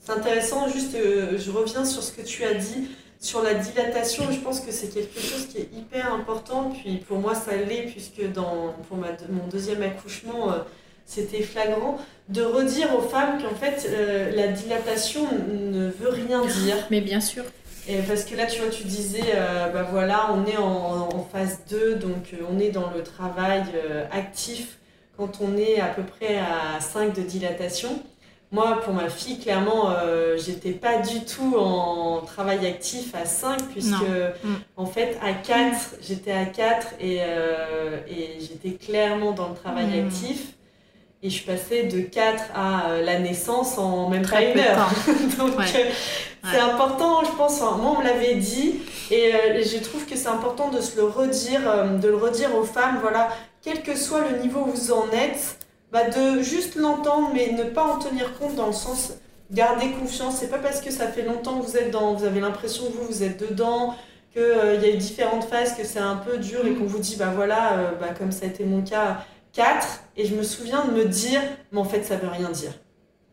[0.00, 2.88] C'est intéressant, juste, euh, je reviens sur ce que tu as dit
[3.20, 4.24] sur la dilatation.
[4.32, 6.70] Je pense que c'est quelque chose qui est hyper important.
[6.70, 10.58] Puis pour moi, ça l'est, puisque dans, pour mon deuxième accouchement, euh,
[11.06, 11.98] c'était flagrant.
[12.28, 16.76] De redire aux femmes qu'en fait, euh, la dilatation ne veut rien dire.
[16.90, 17.44] Mais bien sûr.
[17.86, 21.60] Et parce que là, tu vois, tu disais, euh, bah voilà, on est en, phase
[21.68, 23.62] 2, donc euh, on est dans le travail
[24.10, 24.78] actif
[25.18, 28.02] quand on est à peu près à 5 de dilatation.
[28.52, 29.94] Moi, pour ma fille, clairement,
[30.36, 34.54] j'étais pas du tout en travail actif à 5, puisque mm.
[34.76, 40.06] en fait, à 4, j'étais à 4 et, et j'étais clairement dans le travail mm.
[40.06, 40.54] actif.
[41.24, 44.90] Et je suis passée de 4 à euh, la naissance en même pas une heure.
[45.38, 45.90] Donc euh,
[46.52, 47.60] c'est important, je pense.
[47.60, 48.74] moi, on me l'avait dit
[49.10, 51.62] et euh, je trouve que c'est important de se le redire,
[51.98, 52.98] de le redire aux femmes.
[53.00, 53.30] Voilà,
[53.62, 55.56] quel que soit le niveau où vous en êtes,
[55.90, 59.14] bah, de juste l'entendre, mais ne pas en tenir compte dans le sens
[59.50, 60.36] garder confiance.
[60.40, 62.98] C'est pas parce que ça fait longtemps que vous êtes dans, vous avez l'impression que
[62.98, 63.94] vous, vous êtes dedans,
[64.34, 66.78] qu'il y a eu différentes phases, que c'est un peu dur et mm.
[66.78, 70.34] qu'on vous dit, bah voilà, bah, comme ça a été mon cas 4 et je
[70.34, 71.40] me souviens de me dire,
[71.72, 72.72] mais en fait, ça veut rien dire.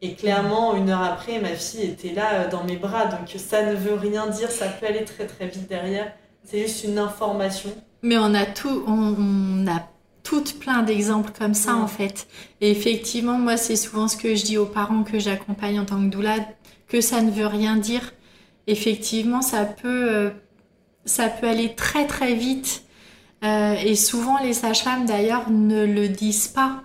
[0.04, 3.64] Et clairement, une heure après, ma fille était là euh, dans mes bras, donc ça
[3.64, 6.12] ne veut rien dire, ça peut aller très très vite derrière.
[6.44, 7.70] C'est juste une information.
[8.02, 9.88] Mais on a tout, on, a
[10.24, 12.28] toutes plein d'exemples comme ça en fait.
[12.62, 15.98] Et effectivement, moi, c'est souvent ce que je dis aux parents que j'accompagne en tant
[15.98, 16.38] que doula,
[16.88, 18.14] que ça ne veut rien dire.
[18.66, 20.30] Effectivement, ça peut, euh,
[21.06, 22.84] ça peut aller très très vite
[23.44, 26.84] euh, et souvent, les sages-femmes, d'ailleurs, ne le disent pas.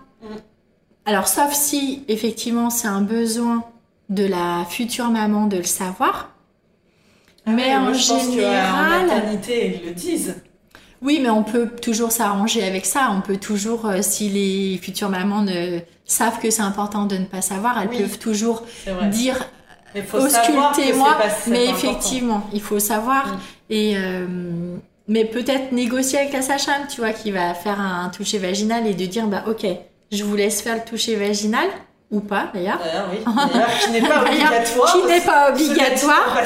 [1.05, 3.65] Alors, sauf si, effectivement, c'est un besoin
[4.09, 6.33] de la future maman de le savoir.
[7.45, 9.07] Ah mais en général.
[9.07, 10.35] maternité, ils le disent.
[11.03, 13.13] Oui, mais on peut toujours s'arranger avec ça.
[13.17, 17.27] On peut toujours, euh, si les futures mamans ne savent que c'est important de ne
[17.27, 18.65] pas savoir, elles peuvent toujours
[19.13, 19.47] dire
[19.95, 21.19] auscultez-moi.
[21.49, 23.27] Mais effectivement, il faut savoir.
[23.29, 23.39] Mm.
[23.71, 23.95] Et.
[23.97, 24.77] Euh,
[25.09, 28.95] mais peut-être négocier avec la sage-femme, tu vois, qui va faire un, toucher vaginal et
[28.95, 29.67] de dire, bah ok,
[30.11, 31.69] je vous laisse faire le toucher vaginal
[32.11, 32.79] ou pas d'ailleurs.
[32.79, 33.19] D'ailleurs, oui.
[33.85, 34.93] qui n'est pas obligatoire.
[34.93, 36.43] qui n'est pas obligatoire.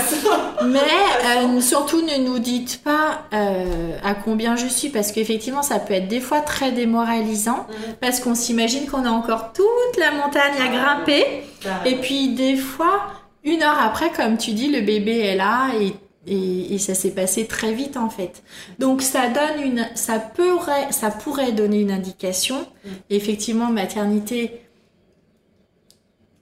[0.65, 0.79] mais
[1.27, 5.93] euh, surtout ne nous dites pas euh, à combien je suis parce qu'effectivement ça peut
[5.93, 7.95] être des fois très démoralisant mhm.
[8.01, 11.45] parce qu'on s'imagine qu'on a encore toute la montagne à ah, grimper
[11.85, 13.03] et puis des fois
[13.45, 15.95] une heure après comme tu dis le bébé est là et
[16.27, 18.43] et, ça s'est passé très vite en fait.
[18.79, 22.67] Donc ça donne une, ça pourrait, ça pourrait donner une indication.
[22.85, 22.89] Mm.
[23.11, 24.61] Effectivement, maternité,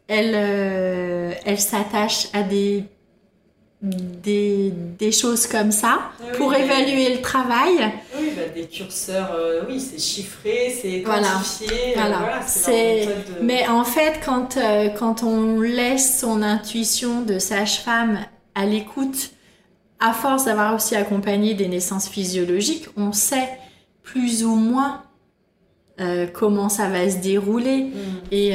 [0.08, 2.84] elle, euh, elle s'attache à des,
[3.82, 7.92] des, des, choses comme ça pour évaluer le travail.
[8.18, 11.92] Oui, bah, des curseurs, euh, oui, c'est chiffré, c'est quantifié.
[11.94, 12.18] Voilà.
[12.18, 12.42] voilà.
[12.46, 13.44] c'est de...
[13.44, 14.58] Mais en fait, quand,
[14.98, 18.18] quand on laisse son intuition de sage-femme
[18.56, 19.30] à l'écoute
[20.00, 23.48] à force d'avoir aussi accompagné des naissances physiologiques, on sait
[24.02, 25.02] plus ou moins
[26.00, 27.84] euh, comment ça va se dérouler.
[27.84, 27.92] Mm.
[28.30, 28.54] Et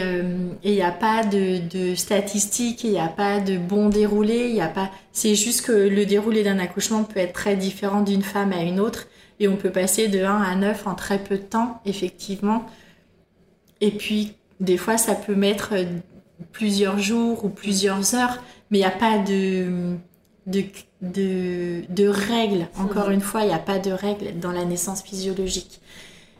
[0.63, 4.69] il n'y a pas de, statistiques, il n'y a pas de bon déroulé, il a
[4.69, 4.89] pas.
[5.11, 8.79] C'est juste que le déroulé d'un accouchement peut être très différent d'une femme à une
[8.79, 9.07] autre.
[9.39, 12.65] Et on peut passer de 1 à 9 en très peu de temps, effectivement.
[13.81, 15.73] Et puis, des fois, ça peut mettre
[16.53, 19.97] plusieurs jours ou plusieurs heures, mais il n'y a pas de
[20.45, 20.63] de,
[21.03, 22.67] de, de règles.
[22.79, 25.81] Encore une fois, il n'y a pas de règles dans la naissance physiologique.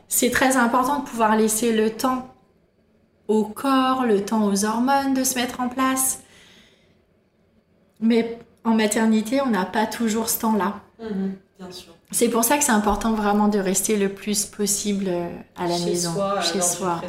[0.08, 2.34] C'est très important de pouvoir laisser le temps
[3.28, 6.20] au corps, le temps aux hormones de se mettre en place.
[8.00, 10.80] Mais en maternité, on n'a pas toujours ce temps-là.
[11.00, 11.94] Mhm, bien sûr.
[12.10, 15.10] C'est pour ça que c'est important vraiment de rester le plus possible
[15.56, 17.02] à la maison, chez soi.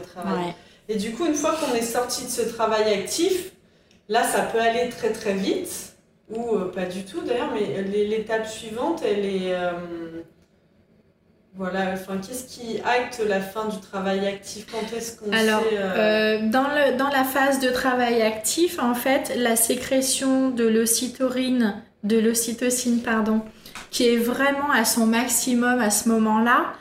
[0.90, 3.52] Et du coup, une fois qu'on est sorti de ce travail actif,
[4.10, 5.95] là, ça peut aller très très vite,
[6.30, 9.54] ou euh, pas du tout d'ailleurs, mais l'étape suivante, elle est...
[9.54, 9.72] Euh,
[11.58, 14.66] voilà, enfin, qu'est-ce qui acte la fin du travail actif?
[14.70, 19.34] Quand est-ce qu'on Alors, euh, dans, le, dans la phase de travail actif, en fait,
[19.38, 23.42] la sécrétion de l'ocytorine, de l'ocytocine, pardon,
[23.90, 26.74] qui est vraiment à son maximum à ce moment-là,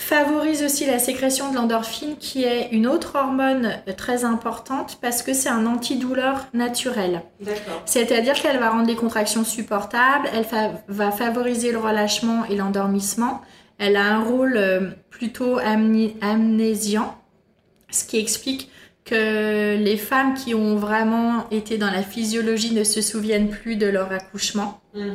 [0.00, 5.34] favorise aussi la sécrétion de l'endorphine qui est une autre hormone très importante parce que
[5.34, 7.22] c'est un antidouleur naturel.
[7.84, 10.46] C'est-à-dire qu'elle va rendre les contractions supportables, elle
[10.88, 13.42] va favoriser le relâchement et l'endormissement.
[13.78, 17.16] Elle a un rôle euh, plutôt amnésiant,
[17.90, 18.70] ce qui explique
[19.04, 23.86] que les femmes qui ont vraiment été dans la physiologie ne se souviennent plus de
[23.86, 24.80] leur accouchement.
[24.94, 25.12] Mm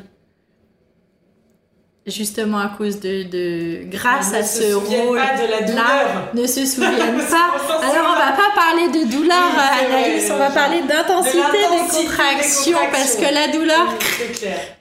[2.07, 7.51] justement à cause de, de grâce à ce rôle là ne se souviennent pas.
[7.83, 8.43] Alors on va pas.
[8.55, 9.37] parler de douleur
[9.83, 10.29] Anaïs.
[10.31, 13.87] On va parler d'intensité des, contractions parce que la douleur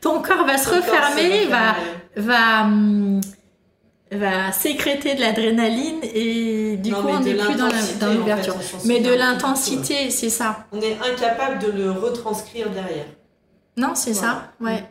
[0.01, 1.77] ton corps va se refermer va
[2.17, 3.21] va hum,
[4.13, 8.57] va sécréter de l'adrénaline et du coup on n'est plus dans l'ouverture.
[8.85, 10.67] mais de l'intensité c'est ça.
[10.73, 13.07] On est incapable de le retranscrire derrière.
[13.79, 14.85] Non c'est ça ouais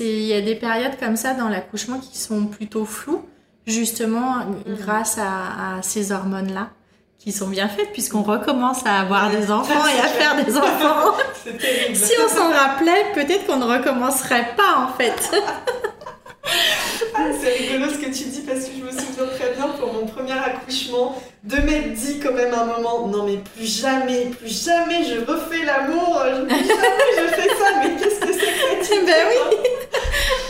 [0.00, 3.24] il y a des périodes comme ça dans l'accouchement qui sont plutôt floues,
[3.66, 4.74] justement mm.
[4.78, 6.70] grâce à, ces hormones-là
[7.18, 11.14] qui sont bien faites puisqu'on recommence à avoir des enfants et à faire des enfants.
[11.94, 15.30] si on s'en rappelait, peut-être qu'on ne recommencerait pas en fait.
[17.16, 19.92] Ah, c'est rigolo ce que tu dis parce que je me souviens très bien pour
[19.92, 24.64] mon premier accouchement de m'être dit quand même un moment non mais plus jamais, plus
[24.64, 29.26] jamais je refais l'amour, plus jamais je fais ça, mais qu'est-ce que c'est que Ben
[29.28, 29.56] oui.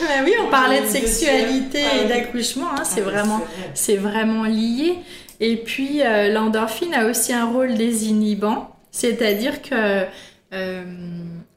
[0.01, 3.41] Ben oui, on parlait de sexualité et d'accouchement, hein, c'est ah, vraiment,
[3.75, 4.99] c'est vraiment lié.
[5.41, 10.05] Et puis euh, l'endorphine a aussi un rôle désinhibant, c'est-à-dire que
[10.53, 10.83] euh,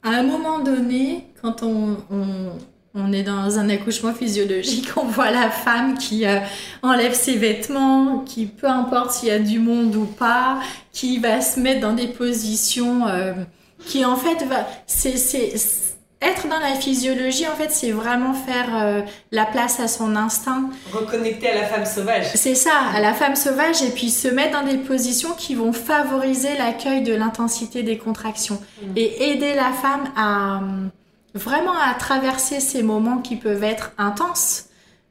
[0.02, 2.52] à un moment donné, quand on on
[3.12, 6.38] est dans un accouchement physiologique, on voit la femme qui euh,
[6.82, 10.60] enlève ses vêtements, qui peu importe s'il y a du monde ou pas,
[10.92, 13.32] qui va se mettre dans des positions euh,
[13.86, 15.14] qui en fait va, c'est,
[16.20, 20.70] être dans la physiologie en fait c'est vraiment faire euh, la place à son instinct.
[20.92, 22.26] Reconnecter à la femme sauvage.
[22.34, 25.72] C'est ça, à la femme sauvage et puis se mettre dans des positions qui vont
[25.72, 28.86] favoriser l'accueil de l'intensité des contractions mmh.
[28.96, 30.60] et aider la femme à
[31.38, 34.66] vraiment à traverser ces moments qui peuvent être intenses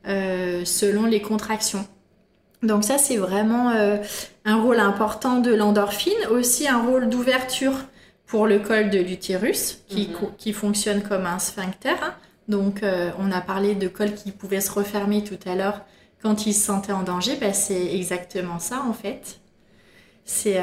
[0.08, 1.88] euh, selon les contractions.
[2.64, 3.98] Donc ça, c'est vraiment euh,
[4.46, 7.74] un rôle important de l'endorphine, aussi un rôle d'ouverture
[8.26, 10.30] pour le col de l'utérus, qui, mhm.
[10.38, 11.90] qui, fonctionne comme un sphincter.
[12.02, 12.14] Hein.
[12.48, 15.82] Donc euh, on a parlé de col qui pouvait se refermer tout à l'heure
[16.22, 17.38] quand il se sentait en danger.
[17.40, 19.40] Ben, c'est exactement ça en fait.
[20.26, 20.60] C'est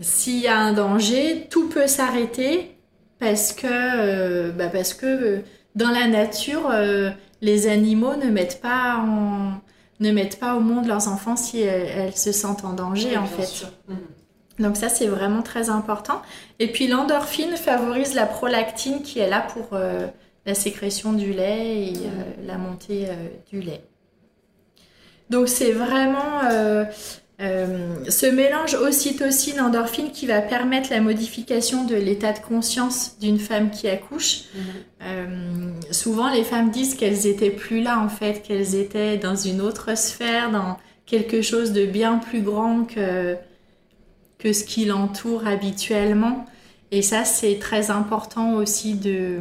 [0.00, 2.73] s'il y a un danger, tout peut s'arrêter
[3.24, 5.38] parce que, euh, bah parce que euh,
[5.74, 7.10] dans la nature, euh,
[7.40, 9.60] les animaux ne mettent pas en,
[10.00, 13.66] ne mettent pas au monde leurs enfants si elles, se sentent en danger en fait.
[13.88, 13.96] Mhm.
[14.58, 16.20] Donc ça c'est vraiment très important.
[16.58, 19.78] Et puis l'endorphine favorise la prolactine qui est là pour
[20.46, 22.46] la sécrétion du lait et mhm.
[22.46, 23.08] la montée
[23.50, 23.82] du lait.
[25.30, 26.42] Donc c'est vraiment
[27.40, 33.70] euh, ce mélange ocytocine-endorphine qui va permettre la modification de l'état de conscience d'une femme
[33.70, 34.44] qui accouche.
[34.54, 34.62] Mhm.
[35.02, 39.60] Euh, souvent, les femmes disent qu'elles étaient plus là, en fait, qu'elles étaient dans une
[39.60, 43.36] autre sphère, dans quelque chose de bien plus grand que,
[44.38, 46.46] que ce qui l'entoure habituellement.
[46.92, 49.38] Et ça, c'est très important aussi de,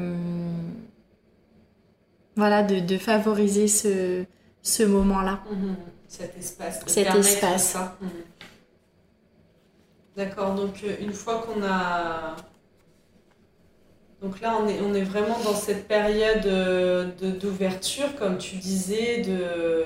[2.35, 4.23] voilà, de, favoriser ce,
[4.63, 5.43] ce moment-là.
[5.51, 5.75] Mhm
[6.13, 6.79] cet espace.
[6.85, 7.75] Cet espace.
[8.01, 8.09] Mhm.
[10.15, 12.35] D'accord, donc euh, une fois qu'on a...
[14.21, 19.21] Donc là, on est, on est vraiment dans cette période euh, d'ouverture, comme tu disais,
[19.21, 19.85] de...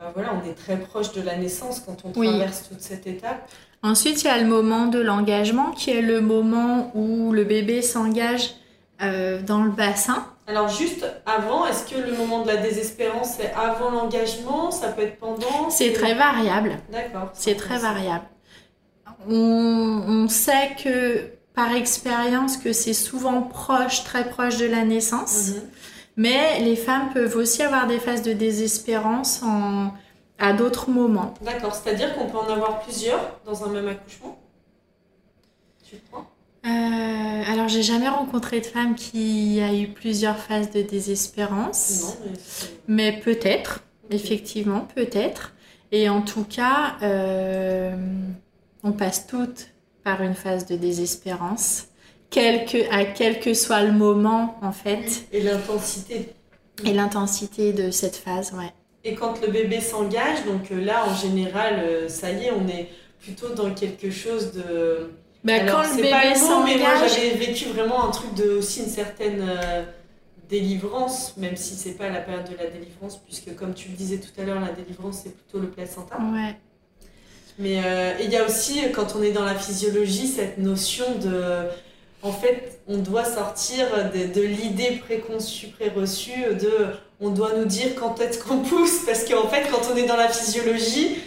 [0.00, 3.48] Ben voilà, on est très proche de la naissance quand on traverse toute cette étape.
[3.82, 7.82] Ensuite, il y a le moment de l'engagement, qui est le moment où le bébé
[7.82, 8.54] s'engage
[9.02, 10.26] euh, dans le bassin.
[10.52, 14.70] Alors juste avant, est-ce que le moment de la désespérance c'est avant l'engagement?
[14.70, 15.70] Ça peut être pendant?
[15.70, 16.76] C'est très variable.
[16.90, 17.30] D'accord.
[17.32, 18.26] C'est très variable.
[19.26, 25.52] On, sait que par expérience que c'est souvent proche, très proche de la naissance.
[25.52, 25.62] Mhm.
[26.16, 29.92] Mais les femmes peuvent aussi avoir des phases de désespérance en,
[30.38, 31.32] à d'autres moments.
[31.40, 34.38] D'accord, c'est-à-dire qu'on peut en avoir plusieurs dans un même accouchement?
[35.82, 36.26] Tu crois?
[36.64, 42.16] Euh, alors, j'ai jamais rencontré de femme qui a eu plusieurs phases de désespérance.
[42.86, 45.54] mais, peut-être, effectivement, peut-être.
[45.90, 47.94] Et en tout cas, euh,
[48.82, 49.68] on passe toutes
[50.04, 51.88] par une phase de désespérance,
[52.30, 55.26] quel que, à quel que soit le moment en fait.
[55.32, 56.30] Et l'intensité.
[56.84, 58.72] Et l'intensité de cette phase, ouais.
[59.04, 62.88] Et quand le bébé s'engage, donc euh, là en général, ça y est, on est
[63.20, 65.10] plutôt dans quelque chose de.
[65.44, 66.76] Bah, quand le bébé s'engage.
[66.76, 69.44] Mais moi j'avais vécu vraiment un truc de aussi une certaine
[70.48, 74.18] délivrance, même si c'est pas la période de la délivrance, puisque comme tu le disais
[74.18, 76.16] tout à l'heure, la délivrance c'est plutôt le placenta.
[76.16, 76.56] Ouais.
[77.58, 81.68] Mais euh, il y a aussi, quand on est dans la physiologie, cette notion de.
[82.22, 86.86] En fait, on doit sortir de, de l'idée préconçue, préreçue, de.
[87.20, 90.16] On doit nous dire quand est-ce qu'on pousse, parce qu'en fait, quand on est dans
[90.16, 91.18] la physiologie,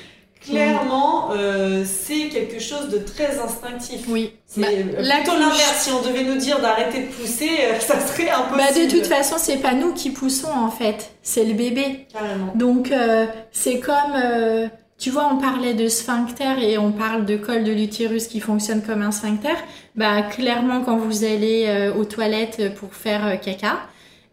[0.45, 4.01] clairement, euh, c'est quelque chose de très instinctif.
[4.07, 4.33] Oui.
[4.45, 5.75] C'est bah, euh, plutôt l'inverse.
[5.77, 8.57] Si on devait nous dire d'arrêter de pousser, euh, ça serait impossible.
[8.57, 12.07] Bah, de toute façon, c'est pas nous qui poussons en fait, c'est le bébé.
[12.11, 12.53] Carrément.
[12.55, 12.91] Donc
[13.51, 18.27] c'est comme, tu vois, on parlait de sphincter et on parle de col de l'utérus
[18.27, 19.55] qui fonctionne comme un sphincter.
[19.95, 23.79] Bah clairement, quand vous allez aux toilettes pour faire caca,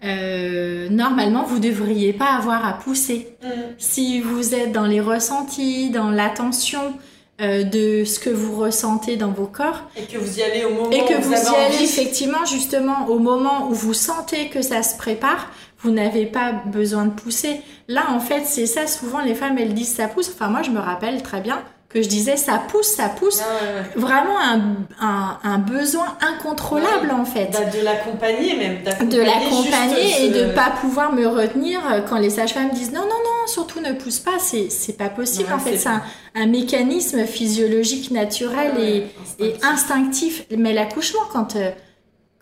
[0.04, 3.36] euh, normalement, vous devriez pas avoir à pousser.
[3.42, 3.48] Mm.
[3.78, 6.94] Si vous êtes dans les ressentis, dans l'attention
[7.40, 10.70] euh, de ce que vous ressentez dans vos corps, et que vous y allez au
[10.70, 14.48] moment et que où vous, vous, y allez effectivement justement au moment où vous sentez
[14.48, 15.50] que ça se prépare,
[15.80, 17.60] vous n'avez pas besoin de pousser.
[17.88, 18.86] Là, en fait, c'est ça.
[18.86, 20.30] Souvent, les femmes elles disent ça pousse.
[20.32, 21.62] Enfin, moi, je me rappelle très bien
[21.92, 23.40] que je disais ça pousse, ça pousse.
[23.40, 24.60] Ah Vraiment un,
[25.00, 27.50] un, un, besoin incontrôlable en fait.
[27.52, 29.08] Bah, de l'accompagner même.
[29.08, 33.46] De l'accompagner et de pas pouvoir me retenir quand les sages-femmes disent non, non, non,
[33.46, 34.38] surtout ne pousse pas.
[34.38, 35.76] C'est pas possible en fait.
[35.76, 36.02] C'est un,
[36.34, 39.38] un, mécanisme physiologique naturel et, instinctif.
[39.40, 40.44] et, instinctif.
[40.56, 41.56] Mais l'accouchement, quand.
[41.56, 41.70] Euh,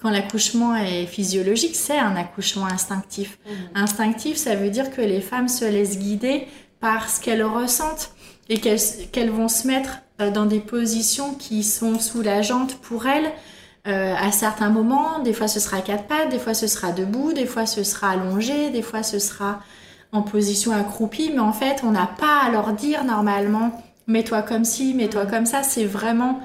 [0.03, 3.39] quand l'accouchement est physiologique, c'est un accouchement instinctif.
[3.45, 3.51] Mmh.
[3.75, 6.47] Instinctif, ça veut dire que les femmes se laissent guider
[6.81, 8.15] par ce qu'elles ressentent
[8.51, 13.33] et qu'elles vont se mettre euh, dans des positions qui sont soulageantes pour elles
[13.87, 15.21] euh, à certains moments.
[15.21, 17.85] Des fois, ce sera à quatre pattes, des fois, ce sera debout, des fois, ce
[17.85, 19.61] sera allongé, des fois, ce sera
[20.13, 21.31] en position accroupie.
[21.33, 25.47] Mais en fait, on n'a pas à leur dire normalement mets-toi comme ci, mets-toi comme
[25.47, 25.63] ça.
[25.63, 26.41] C'est vraiment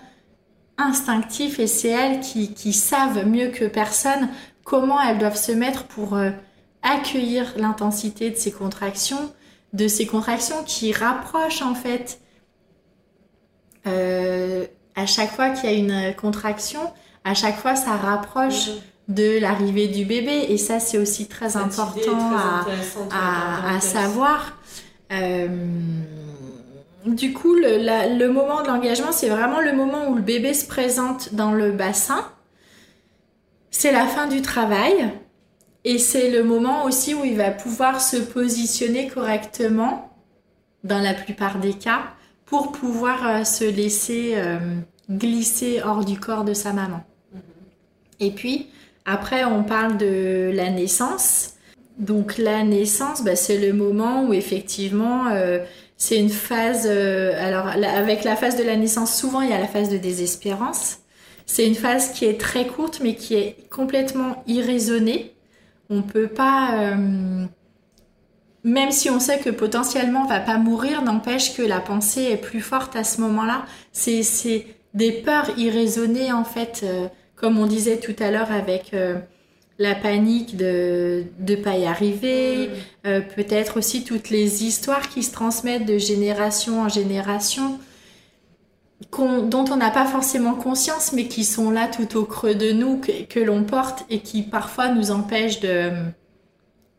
[0.77, 4.29] instinctif et c'est elles qui, qui, savent mieux que personne
[4.63, 6.31] comment elles doivent se mettre pour euh,
[6.83, 9.31] accueillir l'intensité de ces contractions,
[9.75, 12.19] de ces contractions qui rapprochent en fait
[13.85, 14.65] euh,
[14.95, 16.79] à chaque fois qu'il y a une contraction,
[17.25, 18.69] à chaque fois ça rapproche
[19.09, 22.17] de l'arrivée du bébé et ça c'est aussi très important
[23.11, 24.57] à, savoir.
[25.11, 25.47] Euh,
[27.05, 30.65] du coup, le, le moment de l'engagement, c'est vraiment le moment où le bébé se
[30.65, 32.25] présente dans le bassin.
[33.69, 35.11] C'est la fin du travail.
[35.87, 40.11] Et c'est le moment aussi où il va pouvoir se positionner correctement,
[40.83, 42.05] dans la plupart des cas,
[42.45, 44.57] pour pouvoir euh, se laisser euh,
[45.11, 47.03] glisser hors du corps de sa maman.
[48.19, 48.67] Et puis,
[49.05, 51.53] après, on parle de la naissance.
[51.99, 55.59] Donc la naissance, bah, c'est le moment où effectivement, euh,
[55.97, 56.87] c'est une phase...
[56.87, 60.97] alors avec la phase de la naissance, souvent, il y a la phase de désespérance.
[61.45, 65.34] C'est une phase qui est très courte, mais qui est complètement irraisonnée
[65.89, 67.45] on peut pas, euh,
[68.63, 72.37] même si on sait que potentiellement on va pas mourir, n'empêche que la pensée est
[72.37, 73.65] plus forte à ce moment-là.
[73.91, 78.93] C'est, c'est des peurs irraisonnées en fait, euh, comme on disait tout à l'heure avec
[78.93, 79.17] euh,
[79.77, 82.69] la panique de ne pas y arriver,
[83.03, 83.21] mm.
[83.35, 87.77] peut-être aussi toutes les histoires qui se transmettent de génération en génération
[89.17, 92.99] dont on n'a pas forcément conscience, mais qui sont là tout au creux de nous,
[92.99, 95.91] que, l'on porte et qui parfois nous empêchent de,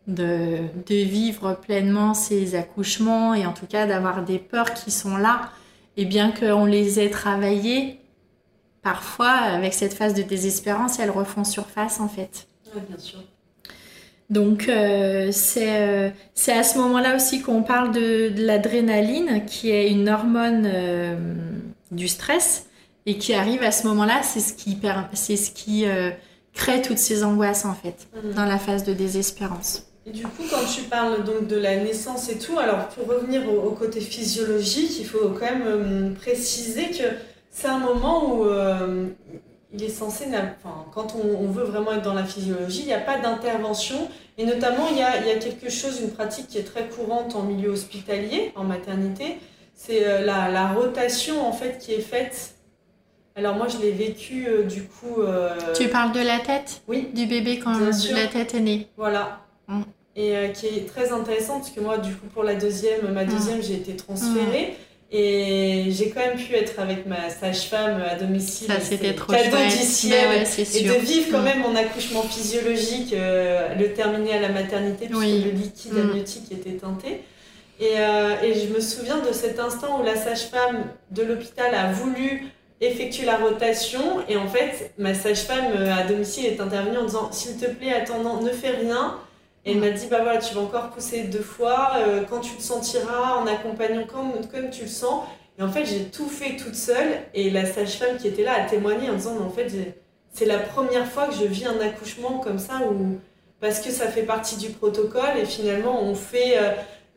[0.06, 5.50] de, vivre pleinement ces accouchements et en tout cas d'avoir des peurs qui sont là.
[5.96, 8.00] Et bien qu'on les ait travaillées,
[8.82, 12.46] parfois avec cette phase de désespérance, elles refont surface en fait.
[12.74, 13.20] Oui, bien sûr.
[14.28, 20.08] Donc euh, euh, c'est à ce moment-là aussi qu'on parle de, l'adrénaline, qui est une
[20.08, 21.16] hormone euh,
[21.91, 22.66] du stress
[23.07, 24.78] et qui arrive à ce moment-là, c'est ce qui,
[25.12, 25.84] c'est ce qui
[26.55, 28.32] crée toutes ces angoisses en fait mhm.
[28.34, 29.87] dans la phase de désespérance.
[30.07, 33.43] Et du coup, quand tu parles donc de la naissance et tout, alors pour revenir
[33.53, 37.05] au, côté physiologique, il faut quand même préciser que
[37.51, 38.47] c'est un moment où
[39.76, 43.01] il est censé, enfin, quand on, veut vraiment être dans la physiologie, il n'y a
[43.01, 44.09] pas d'intervention.
[44.39, 46.89] Et notamment, il y, a, il y, a, quelque chose, une pratique qui est très
[46.89, 49.39] courante en milieu hospitalier, en maternité.
[49.77, 52.55] C'est euh, la, la, rotation, en fait, qui est faite.
[53.37, 55.20] Alors moi, je l'ai vécu, euh, du coup...
[55.20, 57.09] Euh, tu parles de la tête Oui.
[57.14, 58.89] Du bébé quand la tête est née.
[58.97, 59.43] Voilà.
[59.68, 59.83] Mmh.
[60.14, 63.61] et qui est très intéressante parce que moi, du coup, pour la deuxième, ma deuxième,
[63.62, 64.77] j'ai été transférée.
[65.12, 68.66] Et j'ai quand même pu être avec ma sage-femme à domicile.
[68.68, 70.29] Ça, c'était trop cadeau du ciel.
[70.29, 75.07] Ouais, ouais, et de vivre quand même mon accouchement physiologique, le terminer à la maternité,
[75.07, 75.45] puisque Oui.
[75.45, 75.99] le liquide Mm.
[76.11, 77.20] amniotique était teinté.
[77.79, 81.93] Et, euh, et je me souviens de cet instant où la sage-femme de l'hôpital a
[81.93, 82.47] voulu
[82.81, 84.01] effectuer la rotation.
[84.29, 87.93] Et en fait, ma sage-femme euh, à domicile est intervenue en disant S'il te plaît,
[87.93, 89.18] attends, ne fais rien.
[89.64, 91.93] Et elle m'a dit Bah voilà, tu vas encore pousser deux fois.
[91.99, 95.24] euh, quand tu le sentiras, en accompagnant comme, comme tu le sens.
[95.59, 97.20] Et en fait, j'ai tout fait toute seule.
[97.35, 99.70] Et la sage-femme qui était là a témoigné en disant Mais en fait,
[100.33, 103.18] c'est la première fois que je vis un accouchement comme ça où
[103.59, 106.59] parce que ça fait partie du protocole et finalement on fait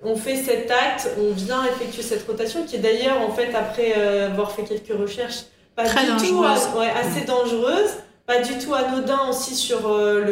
[0.04, 3.94] on fait cet acte, on vient effectuer cette rotation qui est d'ailleurs en fait après
[3.98, 5.44] euh, avoir fait quelques recherches
[5.76, 7.92] pas Très du tout ouais, assez dangereuse,
[8.26, 10.24] pas du tout anodin aussi sur euh,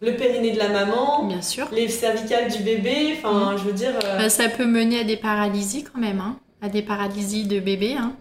[0.00, 1.68] le, le périnée de la maman, Bien sûr.
[1.72, 5.84] les cervicales du bébé, enfin je veux dire euh, ça peut mener à des paralysies
[5.84, 6.36] quand même, hein.
[6.62, 7.94] à des paralysies de bébé.
[7.98, 8.12] Hein.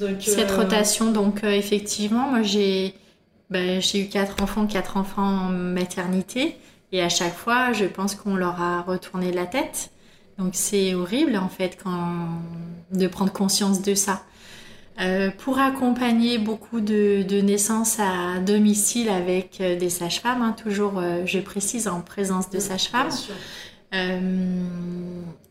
[0.00, 2.94] donc Cette euh, rotation, donc effectivement, moi j'ai
[3.50, 6.56] bah, j'ai eu quatre enfants, quatre enfants en maternité,
[6.92, 9.90] et à chaque fois, je pense qu'on leur a retourné la tête.
[10.38, 12.28] Donc c'est horrible en fait quand
[12.92, 14.22] de prendre conscience de ça.
[14.98, 20.94] Euh, pour accompagner beaucoup de, de naissances à domicile avec euh, des sages-femmes, hein, toujours,
[20.98, 23.10] euh, je précise, en présence de sages-femmes.
[23.94, 24.62] Euh,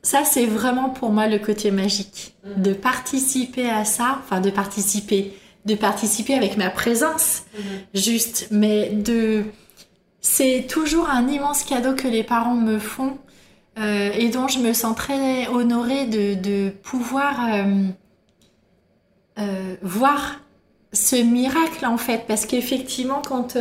[0.01, 2.33] ça, c'est vraiment pour moi le côté magique.
[2.43, 2.63] Mhm.
[2.63, 5.33] De participer à ça, enfin de participer,
[5.65, 7.63] de participer avec ma présence, Mhm.
[7.93, 9.43] juste, mais de.
[10.21, 13.19] C'est toujours un immense cadeau que les parents me font
[13.77, 17.83] euh, et dont je me sens très honorée de, de pouvoir euh,
[19.39, 20.39] euh, voir
[20.93, 22.23] ce miracle en fait.
[22.27, 23.57] Parce qu'effectivement, quand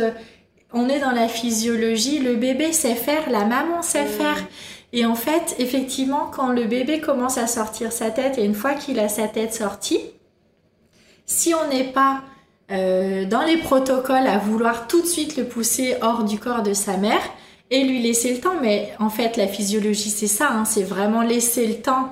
[0.73, 4.37] on est dans la physiologie, le bébé sait faire, la maman sait faire.
[4.93, 8.73] Et en fait, effectivement, quand le bébé commence à sortir sa tête, et une fois
[8.73, 9.99] qu'il a sa tête sortie,
[11.25, 12.21] si on n'est pas
[12.71, 16.73] euh, dans les protocoles à vouloir tout de suite le pousser hors du corps de
[16.73, 17.21] sa mère
[17.71, 21.23] et lui laisser le temps, mais en fait la physiologie c'est ça, hein, c'est vraiment
[21.23, 22.09] laisser le temps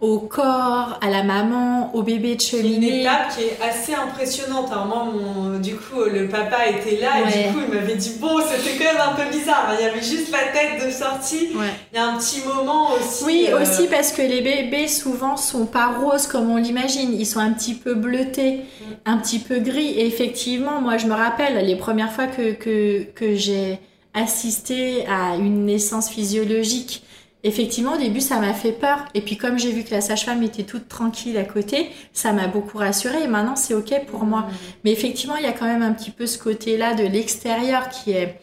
[0.00, 3.02] au corps, à la maman, au bébé de C'est une cheminer.
[3.02, 4.66] étape qui est assez impressionnante.
[4.72, 8.16] Alors moi, mon, du coup, le papa était là et du coup, il m'avait dit
[8.20, 9.72] bon, c'était quand même un peu bizarre.
[9.78, 11.50] Il y avait juste la tête de sortie.
[11.54, 11.66] Ouais.
[11.92, 13.24] Il y a un petit moment aussi.
[13.24, 17.26] Oui, euh, aussi parce que les bébés souvent sont pas roses comme on l'imagine, ils
[17.26, 18.62] sont un petit peu bleutés,
[19.04, 19.90] un petit peu gris.
[19.90, 23.78] Et effectivement, moi je me rappelle les premières fois que, que, que j'ai
[24.16, 27.04] assisté à une naissance physiologique.
[27.44, 29.04] Effectivement, au début, ça m'a fait peur.
[29.14, 32.48] Et puis, comme j'ai vu que la sage-femme était toute tranquille à côté, ça m'a
[32.48, 33.22] beaucoup rassurée.
[33.22, 34.46] Et maintenant, c'est OK pour moi.
[34.84, 38.10] Mais effectivement, il y a quand même un petit peu ce côté-là de l'extérieur qui
[38.10, 38.40] est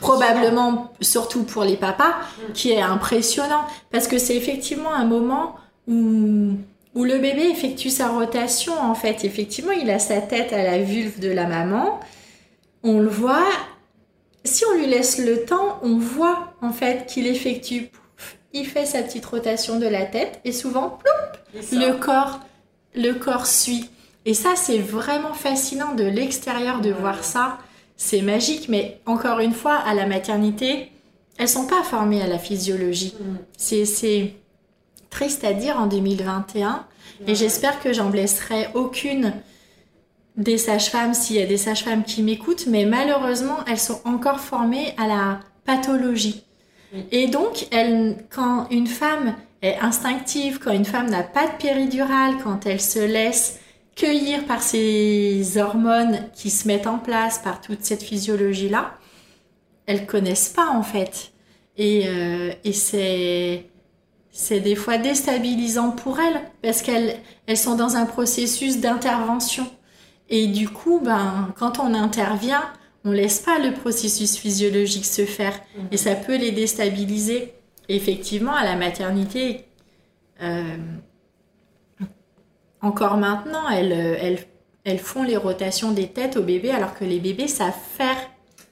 [0.00, 2.14] probablement surtout pour les papas,
[2.48, 2.52] Mm.
[2.52, 5.56] qui est impressionnant parce que c'est effectivement un moment
[5.86, 6.52] où
[6.94, 9.24] où le bébé effectue sa rotation en fait.
[9.24, 11.98] Effectivement, il a sa tête à la vulve de la maman.
[12.84, 13.48] On le voit.
[14.44, 17.90] Si on lui laisse le temps, on voit en fait qu'il effectue.
[18.52, 20.98] il fait sa petite rotation de la tête et souvent
[21.72, 22.40] le corps,
[22.94, 23.88] le corps suit.
[24.26, 27.58] Et ça, c'est vraiment fascinant de l'extérieur de voir ça.
[27.96, 30.90] C'est magique, mais encore une fois, à la maternité,
[31.38, 33.14] elles sont pas formées à la physiologie.
[33.18, 33.36] Mm.
[33.56, 34.34] C'est, c'est
[35.10, 36.86] triste à dire en 2021.
[37.26, 39.32] Et j'espère que j'en blesserai aucune
[40.36, 44.94] des sages-femmes s'il y a des sages-femmes qui m'écoutent, mais malheureusement, elles sont encore formées
[44.98, 46.44] à la pathologie.
[47.10, 47.68] Et donc,
[48.30, 53.00] quand une femme est instinctive, quand une femme n'a pas de péridurale, quand elle se
[53.00, 53.58] laisse
[53.96, 58.94] cueillir par ces hormones qui se mettent en place, par toute cette physiologie-là,
[59.86, 61.32] elles connaissent pas en fait.
[61.76, 63.66] Et, euh, et c'est
[64.30, 67.16] c'est des fois déstabilisant pour elles parce qu'elles
[67.46, 69.66] elles sont dans un processus d'intervention.
[70.36, 72.64] Et du coup, ben, quand on intervient,
[73.04, 75.86] on laisse pas le processus physiologique se faire Mhm.
[75.92, 77.54] et ça peut les déstabiliser.
[77.88, 79.66] Effectivement, à la maternité,
[80.42, 80.76] euh,
[82.80, 84.38] encore maintenant, elles, elles,
[84.84, 88.16] elles font les rotations des têtes aux bébés alors que les bébés savent faire.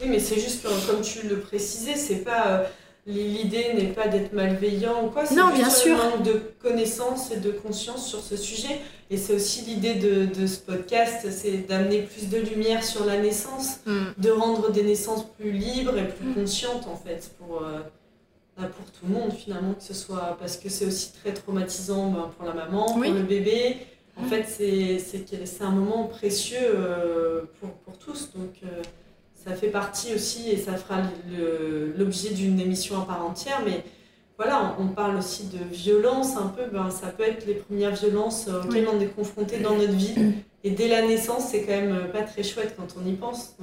[0.00, 2.64] Oui, mais c'est juste comme tu le précisais, c'est pas.
[3.05, 7.50] L'idée n'est pas d'être malveillant ou quoi, c'est bien un manque de connaissances et de
[7.50, 8.80] conscience sur ce sujet.
[9.11, 13.18] Et c'est aussi l'idée de, de ce podcast, c'est d'amener plus de lumière sur la
[13.18, 13.80] naissance,
[14.18, 16.34] de rendre des naissances plus libres et plus Mm.
[16.34, 17.80] conscientes en fait pour, euh,
[18.57, 22.09] bah, pour tout le monde finalement, que ce soit parce que c'est aussi très traumatisant
[22.11, 23.09] bah, pour la maman, Oui.
[23.09, 23.78] pour le bébé.
[24.16, 24.28] En Mm.
[24.28, 28.30] fait, c'est c'est que- c'est un moment précieux euh, pour, pour tous.
[28.36, 28.82] Donc, euh,
[29.45, 31.03] ça fait partie aussi, et ça fera
[31.97, 33.84] l'objet d'une émission à part entière, mais
[34.38, 38.49] voilà, on, parle aussi de violence un peu, ben, ça peut être les premières violences
[38.49, 40.14] auxquelles on est confronté dans notre vie.
[40.64, 43.57] Et dès la naissance, c'est quand même pas très chouette quand on y pense.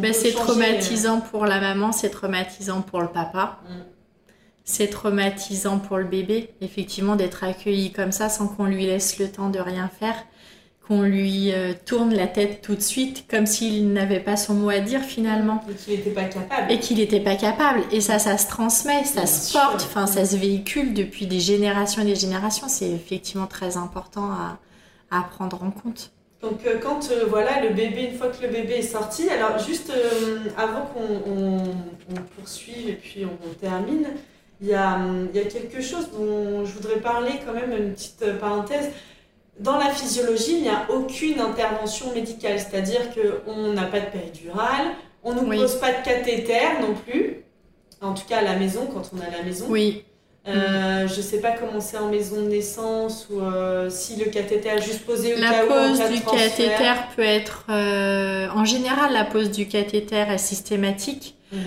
[0.00, 3.58] Ben, c'est traumatisant pour la maman, c'est traumatisant pour le papa.
[3.68, 3.72] Mm.
[4.64, 9.30] C'est traumatisant pour le bébé, effectivement, d'être accueilli comme ça sans qu'on lui laisse le
[9.30, 10.16] temps de rien faire
[10.86, 14.68] qu'on lui euh, tourne la tête tout de suite, comme s'il n'avait pas son mot
[14.68, 15.64] à dire finalement.
[15.70, 16.72] Et qu'il n'était pas capable.
[16.72, 17.80] Et qu'il n'était pas capable.
[17.90, 22.02] Et ça, ça se transmet, ça se porte, enfin, ça se véhicule depuis des générations
[22.02, 22.68] et des générations.
[22.68, 24.58] C'est effectivement très important à,
[25.10, 26.10] à, prendre en compte.
[26.42, 29.58] Donc euh, quand euh, voilà le bébé, une fois que le bébé est sorti, alors
[29.58, 29.90] juste
[30.58, 31.62] avant qu'on
[32.36, 34.08] poursuive et puis on, termine,
[34.60, 34.98] il y, a,
[35.32, 38.90] il y a quelque chose dont je voudrais parler quand même, une petite parenthèse
[39.60, 44.88] dans la physiologie, il n'y a aucune intervention médicale, c'est-à-dire qu'on n'a pas de péridurale,
[45.22, 47.44] on ne nous pose pas de cathéter non plus,
[48.00, 49.66] en tout cas à la maison, quand on est à la maison.
[49.68, 50.04] Oui.
[50.46, 54.26] Euh, je ne sais pas comment c'est en maison de naissance ou euh, si le
[54.26, 59.24] cathéter est juste posé au la pose du cathéter peut être euh, en général la
[59.24, 61.36] pose du cathéter est systématique.
[61.50, 61.60] Mhm.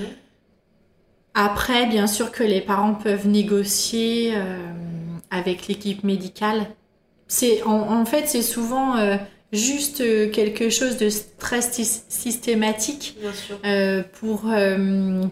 [1.34, 4.34] Après, bien sûr que les parents peuvent négocier
[5.30, 6.66] avec l'équipe médicale
[7.28, 9.18] c'est en, fait c'est souvent euh,
[9.52, 11.72] juste euh, quelque chose de stress
[12.08, 13.18] systématique
[13.66, 14.44] euh, pour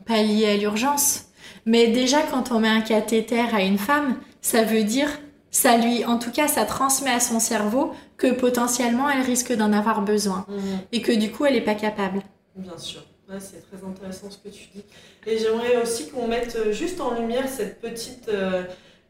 [0.06, 1.26] pallier à l'urgence.
[1.66, 5.10] Mais déjà quand on met un cathéter à une femme, ça veut dire
[5.52, 9.72] ça lui, en tout cas, ça transmet à son cerveau que potentiellement elle risque d'en
[9.72, 10.80] avoir besoin mhm.
[10.92, 12.22] et que du coup elle n'est pas capable.
[12.58, 13.02] Bien sûr.
[13.40, 14.84] c'est très intéressant ce que tu dis.
[15.26, 18.30] Et j'aimerais aussi qu'on mette juste en lumière cette petite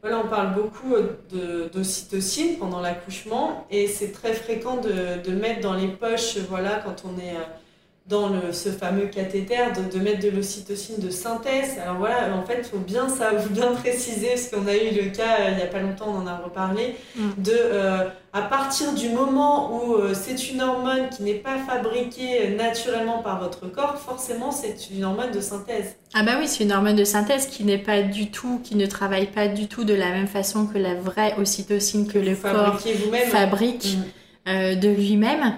[0.02, 5.60] voilà, on parle beaucoup euh, d'ocytocine pendant l'accouchement et c'est très fréquent de, de, mettre
[5.60, 7.40] dans les poches, voilà, quand on est euh,
[8.08, 11.78] dans le, ce fameux cathéter, de, de mettre de l'ocytocine de synthèse.
[11.82, 15.10] Alors voilà, en fait, il faut bien, ça, bien préciser, parce qu'on a eu le
[15.10, 17.30] cas, euh, il n'y a pas longtemps, on en a reparlé, mm.
[17.38, 17.56] de
[18.32, 23.66] à partir du moment où c'est une hormone qui n'est pas fabriquée naturellement par votre
[23.66, 25.96] corps, forcément, c'est une hormone de synthèse.
[26.12, 28.84] Ah bah oui, c'est une hormone de synthèse qui n'est pas du tout, qui ne
[28.84, 32.78] travaille pas du tout de la même façon que la vraie ocytocine que le corps
[33.28, 34.50] fabrique mm.
[34.50, 35.54] euh, de lui-même.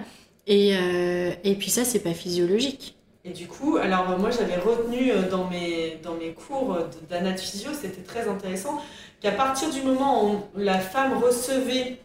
[0.49, 2.97] Et, euh, et puis ça, c'est pas physiologique.
[3.23, 6.77] Et du coup, alors moi j'avais retenu euh, dans mes, dans mes cours
[7.09, 8.81] d'anaphysio, c'était très intéressant,
[9.21, 11.97] qu'à partir du moment où la femme recevait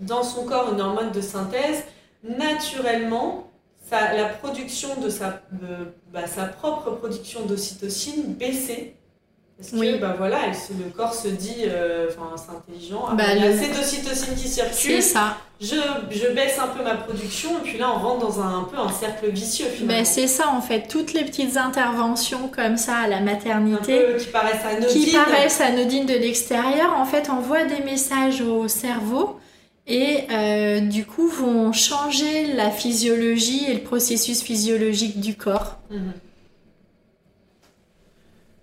[0.00, 1.84] dans son corps une hormone de synthèse,
[2.24, 3.52] naturellement,
[3.90, 5.42] la production de sa,
[6.12, 8.94] bah, sa propre production d'ocytocine baissait.
[9.58, 13.46] Parce que bah, voilà, le corps se dit, euh, enfin c'est intelligent, bah, il y
[13.46, 14.74] a assez d'ocytocine qui circule.
[14.74, 15.36] C'est ça.
[15.60, 15.76] Je,
[16.10, 18.90] je, baisse un peu ma production et puis là on rentre dans un, peu un
[18.90, 20.00] cercle vicieux finalement.
[20.00, 24.26] Ben, c'est ça en fait, toutes les petites interventions comme ça à la maternité qui
[24.26, 25.04] paraissent anodines.
[25.04, 29.38] Qui paraissent anodines de l'extérieur, en fait envoient des messages au cerveau
[29.86, 35.78] et euh, du coup vont changer la physiologie et le processus physiologique du corps.
[35.90, 36.12] Mhm.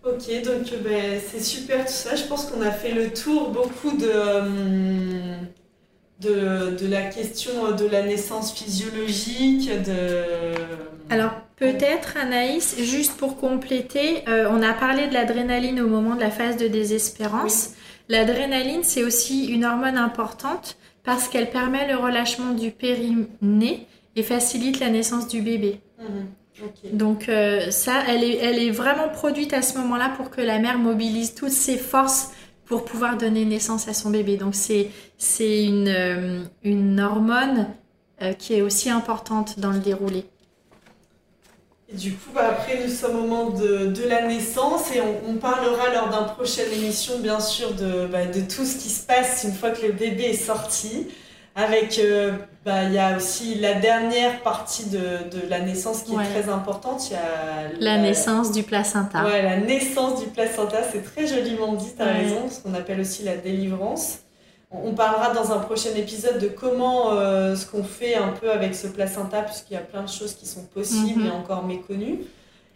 [0.10, 2.16] Ok, donc ben, c'est super tout ça.
[2.16, 5.36] Je pense qu'on a fait le tour beaucoup de, euh,
[6.20, 9.70] de, de, la question de la naissance physiologique.
[9.84, 10.24] De...
[11.10, 16.22] Alors peut-être Anaïs, juste pour compléter, euh, on a parlé de l'adrénaline au moment de
[16.22, 17.72] la phase de désespérance.
[18.07, 24.80] L'adrénaline, c'est aussi une hormone importante parce qu'elle permet le relâchement du périnée et facilite
[24.80, 25.82] la naissance du bébé.
[26.91, 30.60] Donc euh, ça, elle est, elle est vraiment produite à ce moment-là pour que la
[30.60, 32.32] mère mobilise toutes ses forces
[32.66, 34.38] pour pouvoir donner naissance à son bébé.
[34.38, 37.68] Donc c'est, c'est une, euh, une hormone
[38.22, 40.26] euh, qui est aussi importante dans le déroulé.
[41.91, 45.36] Et du coup, bah, après, nous sommes au moment de, de la naissance et on,
[45.36, 49.43] parlera lors d'une prochaine émission, bien sûr, de, bah, de, tout ce qui se passe
[49.43, 51.07] une fois que le bébé est sorti.
[51.60, 52.32] Avec, euh,
[52.66, 56.49] bah, il y a aussi la dernière partie de, de la naissance qui est très
[56.49, 57.10] importante.
[57.10, 59.26] Il y a la, naissance du placenta.
[59.26, 63.01] Ouais, la naissance du placenta, c'est très joliment dit, tu as raison, ce qu'on appelle
[63.01, 64.20] aussi la délivrance.
[64.72, 68.74] On parlera dans un prochain épisode de comment euh, ce qu'on fait un peu avec
[68.76, 71.36] ce placenta, puisqu'il y a plein de choses qui sont possibles et mhm.
[71.36, 72.20] encore méconnues.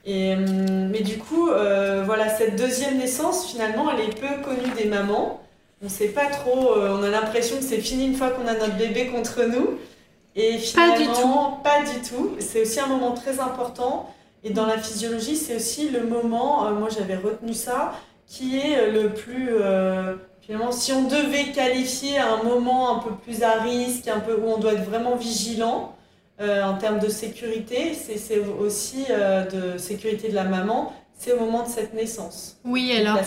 [0.06, 4.74] Et, hum, mais du coup, euh, voilà, cette deuxième naissance, finalement, elle est peu connue
[4.76, 5.43] des mamans.
[5.84, 8.48] On ne sait pas trop, euh, on a l'impression que c'est fini une fois qu'on
[8.48, 9.72] a notre bébé contre nous.
[10.34, 11.92] Et finalement, pas du tout.
[11.92, 12.32] Pas du tout.
[12.40, 14.10] C'est aussi un moment très important.
[14.46, 17.94] Et dans la physiologie, c'est aussi le moment, moi j'avais retenu ça,
[18.28, 19.50] qui est le plus
[20.42, 24.50] Finalement, si on devait qualifier un moment un peu plus à risque, un peu où
[24.50, 25.96] on doit être vraiment vigilant,
[26.42, 31.70] en termes de sécurité, c'est aussi de sécurité de la maman, c'est au moment de
[31.70, 32.58] cette naissance.
[32.66, 33.20] Oui, alors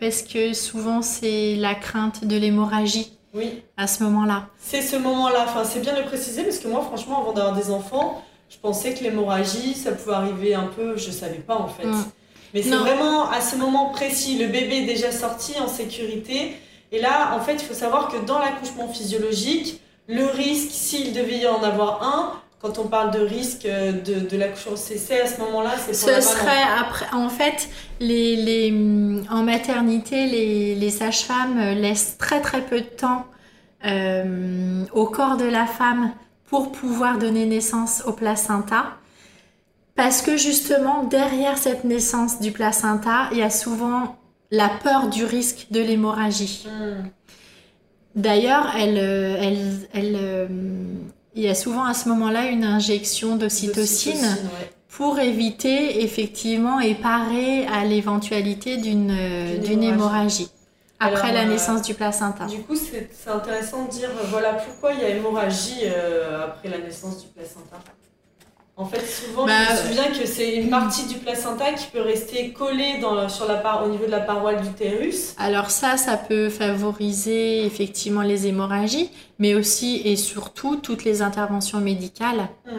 [0.00, 3.12] parce que souvent c'est la crainte de l'hémorragie.
[3.34, 3.62] Oui.
[3.76, 4.46] À ce moment-là.
[4.58, 5.44] C'est ce moment-là.
[5.46, 8.56] Enfin, c'est bien de le préciser parce que moi, franchement, avant d'avoir des enfants, je
[8.56, 10.96] pensais que l'hémorragie, ça pouvait arriver un peu.
[10.96, 11.86] Je savais pas en fait.
[11.86, 12.04] Mm.
[12.54, 16.56] Mais c'est vraiment à ce moment précis, le bébé est déjà sorti en sécurité.
[16.92, 21.38] Et là, en fait, il faut savoir que dans l'accouchement physiologique, le risque, s'il devait
[21.38, 25.26] y en avoir un, quand on parle de risque euh, de, de l'accouchement, c'est à
[25.26, 27.68] ce moment-là, c'est Ce serait après, en fait,
[28.00, 28.72] les, les,
[29.30, 33.26] en maternité, les, les sages-femmes laissent très très peu de temps
[33.84, 36.12] euh, au corps de la femme
[36.46, 38.96] pour pouvoir donner naissance au placenta.
[39.94, 44.16] Parce que justement, derrière cette naissance du placenta, il y a souvent
[44.50, 46.66] la peur du risque de l'hémorragie.
[46.66, 47.08] Hmm.
[48.14, 50.48] D'ailleurs, elle, euh, elle, elle,
[51.36, 54.36] il y a souvent à ce moment-là une injection d'ocytocine
[54.88, 59.10] pour éviter effectivement et parer à l'éventualité d'une
[59.82, 60.48] hémorragie.
[60.98, 62.46] après la naissance du placenta.
[62.46, 65.86] Du coup, c'est intéressant de dire voilà pourquoi il y a hémorragie
[66.42, 67.76] après la naissance du placenta.
[68.78, 72.02] En fait, souvent, je me bah, souviens que c'est une partie du placenta qui peut
[72.02, 75.34] rester collée dans, sur la au niveau de la paroi de l'utérus.
[75.38, 81.80] Alors ça, ça peut favoriser effectivement les hémorragies, mais aussi et surtout toutes les interventions
[81.80, 82.70] médicales mmh.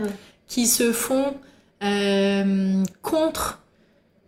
[0.45, 1.33] qui se font
[1.83, 3.63] euh, contre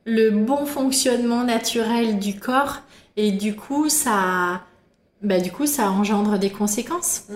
[0.06, 2.78] le bon fonctionnement naturel du corps
[3.16, 4.62] et du coup, ça,
[5.22, 7.26] bah, du coup, ça engendre des conséquences.
[7.30, 7.36] Mmh.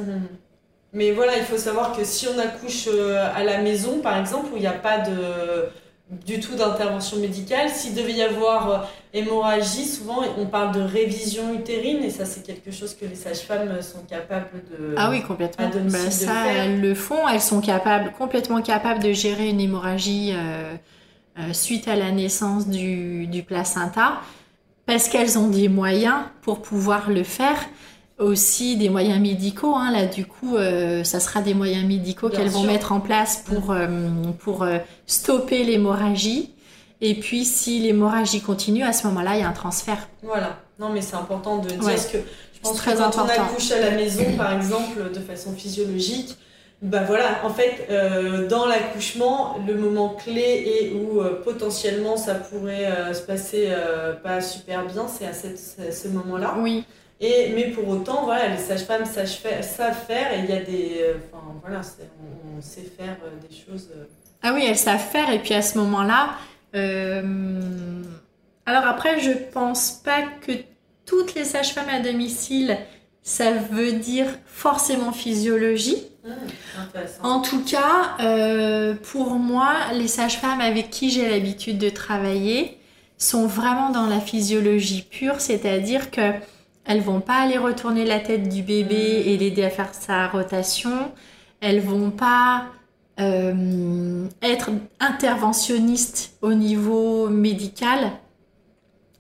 [0.94, 4.54] Mais voilà, il faut savoir que si on accouche euh, à la maison, par exemple,
[4.54, 5.70] où il n'y a pas de,
[6.24, 8.78] du tout d'intervention médicale, s'il devait y avoir euh,
[9.12, 13.82] hémorragie, souvent on parle de révision utérine et ça c'est quelque chose que les sages-femmes
[13.82, 15.68] sont capables de ah oui complètement.
[15.90, 17.28] bah, ça elles le font.
[17.28, 20.76] Elles sont capables complètement capables de gérer une hémorragie euh,
[21.54, 24.22] suite à la naissance du, du placenta
[24.86, 27.58] parce qu'elles ont des moyens pour pouvoir le faire
[28.20, 29.76] aussi des moyens médicaux.
[29.76, 29.92] Hein.
[29.92, 33.72] Là, du coup, euh, ça sera des moyens médicaux qu'elles vont mettre en place pour,
[33.72, 33.88] euh,
[34.40, 36.54] pour euh, stopper l'hémorragie.
[37.02, 40.08] Et puis, si l'hémorragie continue, à ce moment-là, il y a un transfert.
[40.22, 40.60] Voilà.
[40.80, 42.18] Non, mais c'est important de dire que
[42.54, 46.38] je pense très que quand on accouche à la maison, par exemple, de façon physiologique,
[46.82, 47.88] bah voilà, en fait,
[48.50, 53.70] dans l'accouchement, le moment clé et où potentiellement ça pourrait se passer
[54.24, 55.30] pas super bien, c'est à,
[55.88, 56.56] à, ce moment-là.
[56.60, 56.86] Oui.
[57.26, 60.98] Et, mais pour autant, voilà, les sages-femmes savent faire et il y a des.
[61.00, 61.80] Euh, enfin, voilà,
[62.58, 63.92] on, sait faire euh, des choses.
[63.96, 64.04] Euh.
[64.42, 66.32] Ah oui, elles savent faire et puis à ce moment-là.
[68.66, 70.52] Alors après, je pense pas que
[71.06, 72.78] toutes les sages-femmes à domicile,
[73.22, 76.04] ça veut dire forcément physiologie.
[76.26, 76.30] Mmh,
[77.24, 78.18] en tout cas,
[79.04, 82.80] pour moi, les sages-femmes avec qui j'ai l'habitude de travailler
[83.18, 86.34] sont vraiment dans la physiologie pure, c'est-à-dire que
[86.86, 91.12] elles vont pas aller retourner la tête du bébé et l'aider à faire sa rotation.
[91.62, 92.66] Elles vont pas
[93.20, 98.12] euh, être interventionnistes au niveau médical.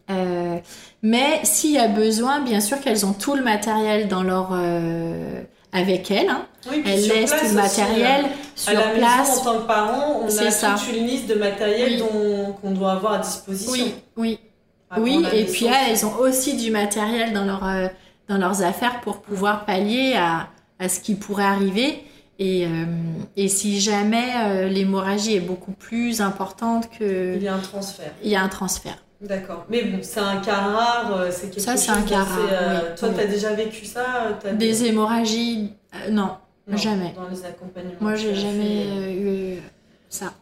[0.09, 0.57] Euh,
[1.01, 5.41] mais s'il y a besoin, bien sûr qu'elles ont tout le matériel dans leur euh,
[5.72, 6.30] avec elles.
[6.30, 6.45] Hein.
[6.86, 9.30] elles laissent tout le matériel sur à la place.
[9.30, 10.76] Maison, en tant que parent, on a ça.
[10.78, 12.03] toute une liste de matériel
[12.61, 13.72] qu'on doit avoir à disposition.
[13.72, 14.39] Oui, oui.
[14.99, 17.87] Oui, et puis elles ont aussi du matériel dans, leur, euh,
[18.27, 22.03] dans leurs affaires pour pouvoir pallier à, à ce qui pourrait arriver.
[22.39, 22.85] Et, euh,
[23.37, 27.35] et si jamais euh, l'hémorragie est beaucoup plus importante que...
[27.35, 28.11] Il y a un transfert.
[28.23, 28.97] Il y a un transfert.
[29.21, 29.65] D'accord.
[29.69, 32.95] Mais bon, c'est un cas rare, c'est quelque ça, c'est un cas rare.
[32.97, 35.71] Toi, tu as déjà vécu ça Des hémorragies
[36.11, 36.31] non,
[36.67, 37.13] jamais.
[37.15, 37.93] Dans les accompagnements.
[38.01, 39.61] Moi, j'ai jamais eu
[40.09, 40.33] ça.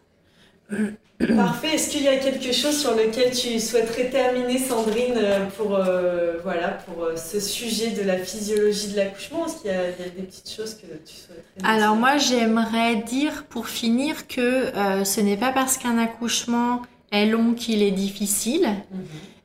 [1.36, 1.76] Parfait.
[1.76, 6.38] Est-ce qu'il y a quelque chose sur lequel tu souhaiterais terminer, Sandrine, euh, pour, euh,
[6.44, 9.46] voilà, pour euh, ce sujet de la physiologie de l'accouchement?
[9.46, 13.68] Est-ce qu'il y, a des petites choses que tu souhaiterais Alors moi, j'aimerais dire pour
[13.68, 14.72] finir que
[15.04, 18.68] ce n'est pas parce qu'un accouchement est long qu'il est difficile.
[18.92, 19.02] Mhm.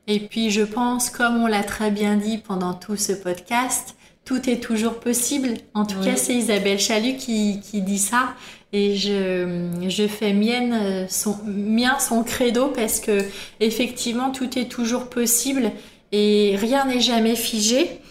[0.07, 4.49] Et puis je pense, comme on l'a très bien dit pendant tout ce podcast, tout
[4.49, 5.49] est toujours possible.
[5.73, 8.33] En tout cas, c'est Isabelle Chalut qui, qui dit ça
[8.73, 13.19] et je, je fais mienne son, mien son credo parce que
[13.59, 15.71] effectivement tout est toujours possible
[16.11, 18.01] et rien n'est jamais figé.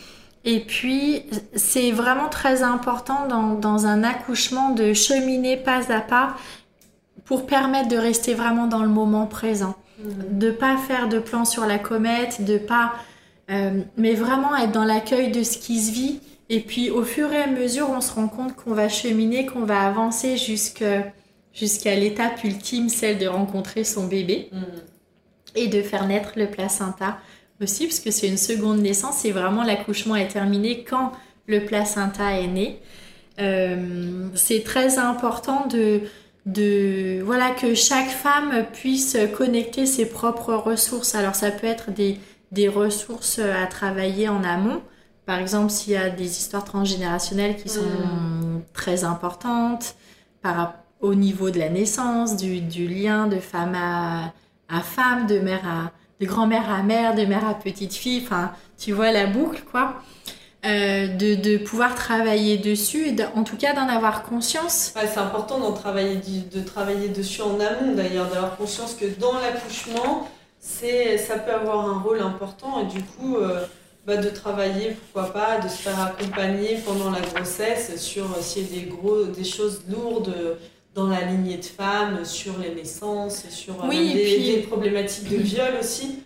[0.45, 6.37] Et puis c'est vraiment très important dans, dans, un accouchement de cheminer pas à pas
[7.25, 10.39] pour permettre de rester vraiment dans le moment présent, mmh.
[10.39, 12.95] de pas faire de plan sur la comète, de pas,
[13.51, 17.33] euh, mais vraiment être dans l'accueil de ce qui se vit Et puis au fur
[17.33, 22.45] et à mesure, on se rend compte qu'on va cheminer, qu'on va avancer jusqu'à l'étape
[22.45, 24.65] ultime, celle de rencontrer son bébé Mhm.
[25.57, 27.19] et de faire naître le placenta
[27.63, 31.13] aussi, parce que c'est une seconde naissance et vraiment l'accouchement est terminé quand
[31.47, 32.79] le placenta est né.
[33.41, 36.01] Euh, c'est très important de,
[36.47, 41.15] de voilà que chaque femme puisse connecter ses propres ressources.
[41.15, 42.19] Alors ça peut être des,
[42.53, 44.81] des ressources à travailler en amont.
[45.27, 47.83] Par exemple, s'il y a des histoires transgénérationnelles qui sont
[48.73, 49.97] très importantes
[50.41, 54.33] par au niveau de la naissance, du, du lien de femme à,
[54.69, 58.53] à femme, de mère à de grand-mère à mère, de mère à petite fille, enfin
[58.79, 59.97] tu vois la boucle quoi.
[60.65, 64.93] Euh, de, de pouvoir travailler dessus et en tout cas d'en avoir conscience.
[64.97, 69.35] Ouais, c'est important d'en travailler, de travailler dessus en amont d'ailleurs, d'avoir conscience que dans
[69.39, 73.65] l'accouchement, c'est, ça peut avoir un rôle important et du coup, euh,
[74.07, 78.63] bah, de travailler, pourquoi pas, de se faire accompagner pendant la grossesse sur euh, s'il
[78.75, 80.55] y a des, gros, des choses lourdes euh,
[80.95, 85.29] dans la lignée de femmes, sur les naissances, sur euh, Oui, des, puis- des problématiques
[85.29, 86.21] de viol aussi.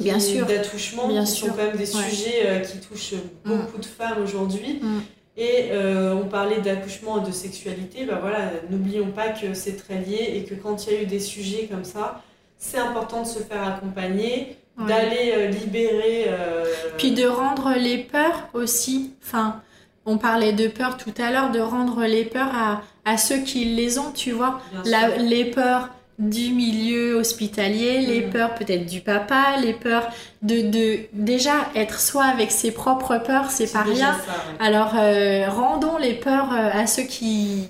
[0.00, 0.46] Bien sûr.
[0.46, 1.46] D'attouchement, qui sûr.
[1.48, 2.02] sont quand même des Ouais.
[2.02, 3.14] sujets qui touchent
[3.44, 4.80] beaucoup de femmes aujourd'hui.
[4.82, 5.00] Mm.
[5.36, 9.98] Et euh, on parlait d'accouchement et de sexualité, bah voilà, n'oublions pas que c'est très
[10.00, 12.22] lié et que quand il y a eu des sujets comme ça,
[12.58, 14.86] c'est important de se faire accompagner, Ouais.
[14.88, 16.26] d'aller euh, libérer.
[16.28, 16.64] euh,
[16.98, 19.60] Puis de rendre les peurs aussi, enfin,
[20.04, 23.64] on parlait de peur tout à l'heure, de rendre les peurs à, à ceux qui
[23.66, 24.60] les ont, tu vois.
[24.84, 28.30] La- les peurs du milieu hospitalier, les Mhm.
[28.30, 30.08] peurs peut-être du papa, les peurs
[30.42, 34.12] de, de déjà être soi avec ses propres peurs, c'est pas rien.
[34.12, 34.66] ça, ouais.
[34.66, 37.68] Alors euh, rendons les peurs à ceux qui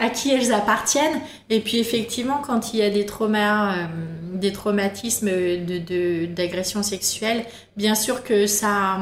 [0.00, 3.86] à qui elles appartiennent et puis effectivement quand il y a des traumas euh,
[4.34, 7.44] des traumatismes de d'agression sexuelle
[7.76, 8.98] bien sûr que ça a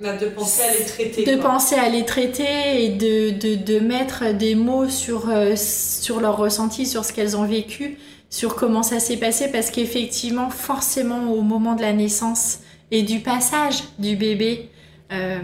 [0.00, 1.24] de penser à les traiter.
[1.24, 1.52] de quoi.
[1.52, 6.36] penser à les traiter et de, de, de mettre des mots sur, euh, sur leurs
[6.36, 7.98] ressentis, sur ce qu'elles ont vécu,
[8.28, 12.58] sur comment ça s'est passé, parce qu'effectivement, forcément, au moment de la naissance
[12.90, 14.68] et du passage du bébé
[15.14, 15.38] euh,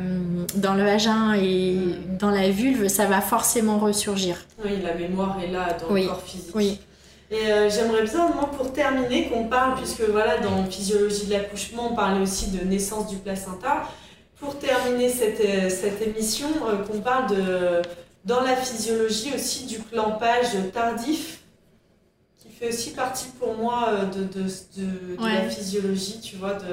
[0.56, 1.76] dans le vagin et
[2.18, 4.36] dans la vulve, ça va forcément ressurgir.
[4.64, 6.02] Oui, la mémoire est là dans Oui.
[6.02, 6.50] le corps physique.
[6.54, 6.78] Oui.
[7.30, 11.92] Et euh, j'aimerais bien, moi, pour terminer, qu'on parle, puisque voilà, dans Physiologie de l'accouchement,
[11.92, 13.84] on parlait aussi de naissance du placenta.
[14.40, 17.82] Pour terminer cette, euh, cette émission, euh, qu'on parle de,
[18.24, 21.40] dans la physiologie aussi du clampage tardif,
[22.38, 24.42] qui fait aussi partie pour moi de, de,
[24.78, 26.66] de, la physiologie, tu vois, de,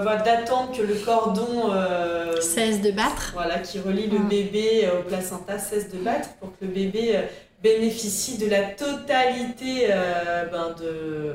[0.00, 3.30] voilà, d'attendre que le cordon euh, Cesse de battre.
[3.34, 4.28] voilà, qui relie le Mm.
[4.28, 7.22] bébé euh, au placenta cesse de battre pour que le bébé euh,
[7.62, 11.34] bénéficie de la totalité euh, ben, de...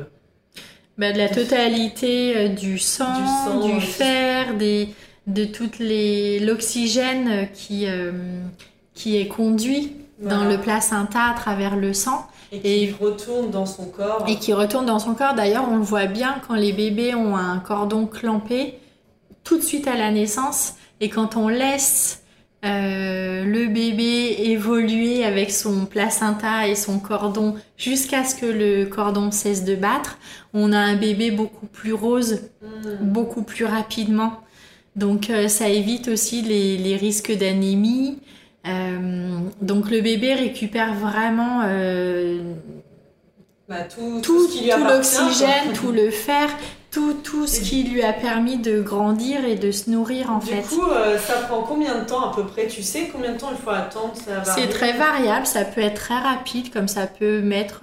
[0.98, 4.90] Bah, de la totalité du sang, Du sang, fer, des,
[5.28, 8.12] de toute les l'oxygène qui, euh,
[8.96, 13.66] qui est conduit dans le placenta à travers le sang et qui et- retourne dans
[13.66, 14.26] son corps.
[14.28, 15.34] et qui retourne dans son corps.
[15.34, 18.76] D'ailleurs, on le voit bien quand les bébés ont un cordon clampé
[19.44, 22.24] tout de suite à la naissance et quand on laisse
[22.66, 29.30] euh, le bébé évoluer avec son placenta et son cordon jusqu'à ce que le cordon
[29.32, 30.18] cesse de battre,
[30.54, 33.12] on a un bébé beaucoup plus rose Mm.
[33.14, 34.34] beaucoup plus rapidement.
[34.96, 38.18] Donc euh, ça évite aussi les, les risques d'anémie.
[38.68, 42.40] Euh, donc le bébé récupère vraiment euh,
[43.70, 44.48] Bah, tout, tout,
[44.88, 46.50] l'oxygène, tout le fer,
[46.92, 50.48] tout, tout ce qui lui a permis de grandir et de se nourrir en Du
[50.48, 50.62] fait.
[50.62, 52.68] coup, euh, ça prend combien de temps à peu près?
[52.68, 54.14] Tu sais combien de temps il faut attendre?
[54.44, 57.82] C'est très variable, ça peut être très rapide, comme ça peut mettre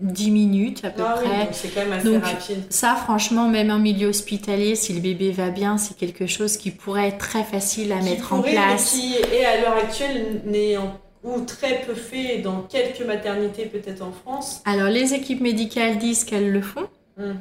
[0.00, 1.44] 10 minutes à peu Ah près.
[1.44, 2.62] donc c'est quand même assez Donc, rapide.
[2.70, 6.70] Ça, franchement, même en milieu hospitalier, si le bébé va bien, c'est quelque chose qui
[6.70, 8.90] pourrait être très facile à Qui mettre en pourrait, place.
[8.92, 14.02] qui est à l'heure actuelle n'est en- ou très peu fait dans quelques maternités peut-être
[14.02, 14.60] en France.
[14.64, 16.86] Alors, les équipes médicales disent qu'elles le font,
[17.16, 17.32] Mm.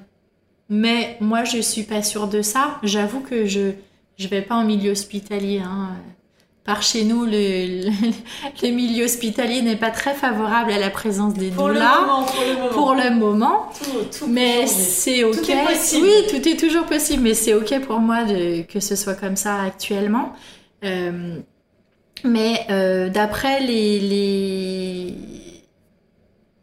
[0.70, 2.80] mais moi, je suis pas sûre de ça.
[2.84, 3.72] J'avoue que je
[4.18, 5.60] je vais pas en milieu hospitalier.
[5.60, 5.90] Hein.
[6.66, 7.92] Par chez nous, le, le,
[8.64, 12.42] le milieu hospitalier n'est pas très favorable à la présence des Pour le moment, pour
[12.44, 12.70] le moment.
[12.74, 13.70] pour le moment.
[13.80, 15.36] Tout, tout Mais c'est ok.
[15.42, 16.08] Tout est possible.
[16.08, 19.36] Oui, tout est toujours possible, mais c'est ok pour moi de, que ce soit comme
[19.36, 20.34] ça actuellement.
[20.84, 21.38] Euh,
[22.24, 25.14] mais euh, d'après les, les...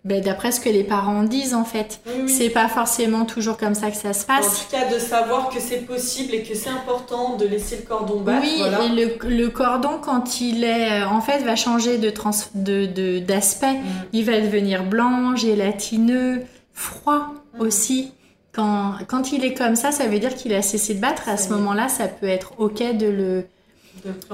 [0.05, 2.29] ben, d'après ce que les parents disent en fait, Oui, oui.
[2.29, 4.67] c'est pas forcément toujours comme ça que ça se En passe.
[4.67, 8.21] tout cas, de savoir que c'est possible et que c'est important de laisser le cordon
[8.21, 8.43] battre.
[8.43, 8.83] Oui, voilà.
[8.85, 12.87] et le, le cordon quand il est euh, en fait va changer de trans, de
[12.87, 13.75] de- d'aspect.
[13.75, 13.85] Mm.
[14.13, 16.43] Il va devenir blanc, gélatineux,
[16.75, 17.61] froid Mhm.
[17.61, 18.13] aussi.
[18.53, 21.29] Quand, quand il est comme ça, ça veut dire qu'il a cessé de battre.
[21.29, 23.45] À Ça ce moment-là, ça peut être OK de le,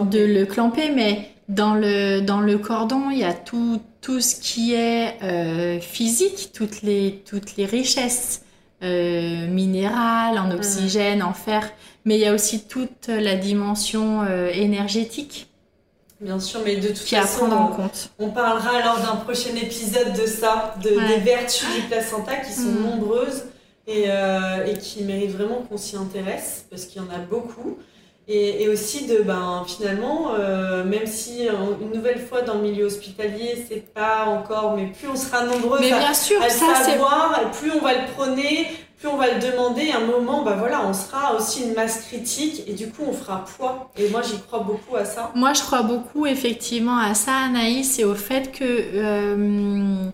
[0.02, 4.36] de le clamper, mais dans le, dans le cordon, il y a tout, tout ce
[4.36, 8.42] qui est euh, physique, toutes les, toutes les richesses
[8.82, 11.70] euh, minérales, en oxygène, en fer,
[12.04, 15.46] mais il y a aussi toute la dimension euh, énergétique.
[16.20, 18.10] Bien sûr, mais de toute qui façon, à prendre en compte.
[18.18, 21.08] on parlera lors d'un prochain épisode de ça, de, Ouais.
[21.08, 22.82] des vertus du placenta qui sont Mm.
[22.82, 23.44] nombreuses
[23.86, 24.04] et,
[24.66, 27.78] et qui méritent vraiment qu'on s'y intéresse parce qu'il y en a beaucoup.
[28.30, 32.60] Et, et aussi de, ben, finalement, euh, même si euh, une nouvelle fois dans le
[32.60, 36.44] milieu hospitalier, c'est pas encore, mais plus on sera nombreux Mais à, bien sûr, à
[36.44, 38.66] le ça c'est savoir, plus on va le prôner,
[38.98, 42.02] plus on va le demander, à un moment, bah voilà, on sera aussi une masse
[42.02, 43.90] critique et du coup on fera poids.
[43.96, 45.32] Et moi j'y crois beaucoup à ça.
[45.34, 50.10] Moi, je crois beaucoup effectivement à ça, Anaïs, et au fait que euh,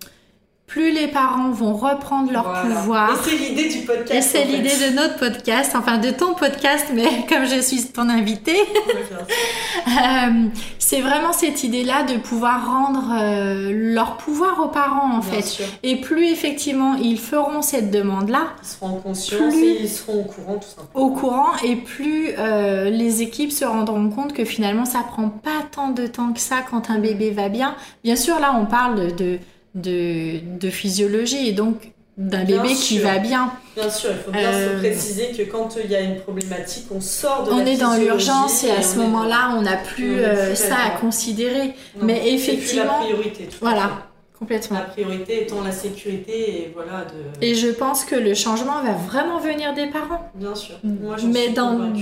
[0.66, 2.62] plus les parents vont reprendre leur Voilà.
[2.80, 3.10] pouvoir.
[3.12, 4.12] Et c'est l'idée du podcast.
[4.14, 4.56] Et c'est fait.
[4.56, 8.56] l'idée de notre podcast, enfin de ton podcast, mais comme je suis ton invité,
[9.86, 10.46] euh,
[10.78, 15.42] c'est vraiment cette idée-là de pouvoir rendre euh, leur pouvoir aux parents en Bien fait.
[15.42, 15.64] sûr.
[15.82, 20.20] Et plus effectivement ils feront cette demande-là Ils seront en conscience Plus- et ils seront
[20.20, 21.06] au courant tout simplement.
[21.06, 25.62] au courant, et plus euh, les équipes se rendront compte que finalement ça prend pas
[25.70, 27.74] tant de temps que ça quand un bébé va bien.
[28.02, 29.38] Bien sûr, là on parle de, de,
[29.74, 33.52] de physiologie et donc d'un bébé qui va bien.
[33.74, 36.86] Bien sûr, il faut bien Euh, se préciser que quand il y a une problématique,
[36.94, 40.20] on sort de On la est dans l'urgence et à ce moment-là, on n'a plus
[40.20, 41.74] euh, plus ça à considérer.
[41.98, 43.44] Non, mais effectivement, la priorité.
[43.46, 44.38] tout Voilà, fait.
[44.38, 44.78] complètement.
[44.78, 47.44] La priorité étant la sécurité et voilà de.
[47.44, 50.30] Et je pense que le changement va vraiment venir des parents.
[50.36, 50.76] Bien sûr.
[50.84, 51.92] Moi, mais suis dans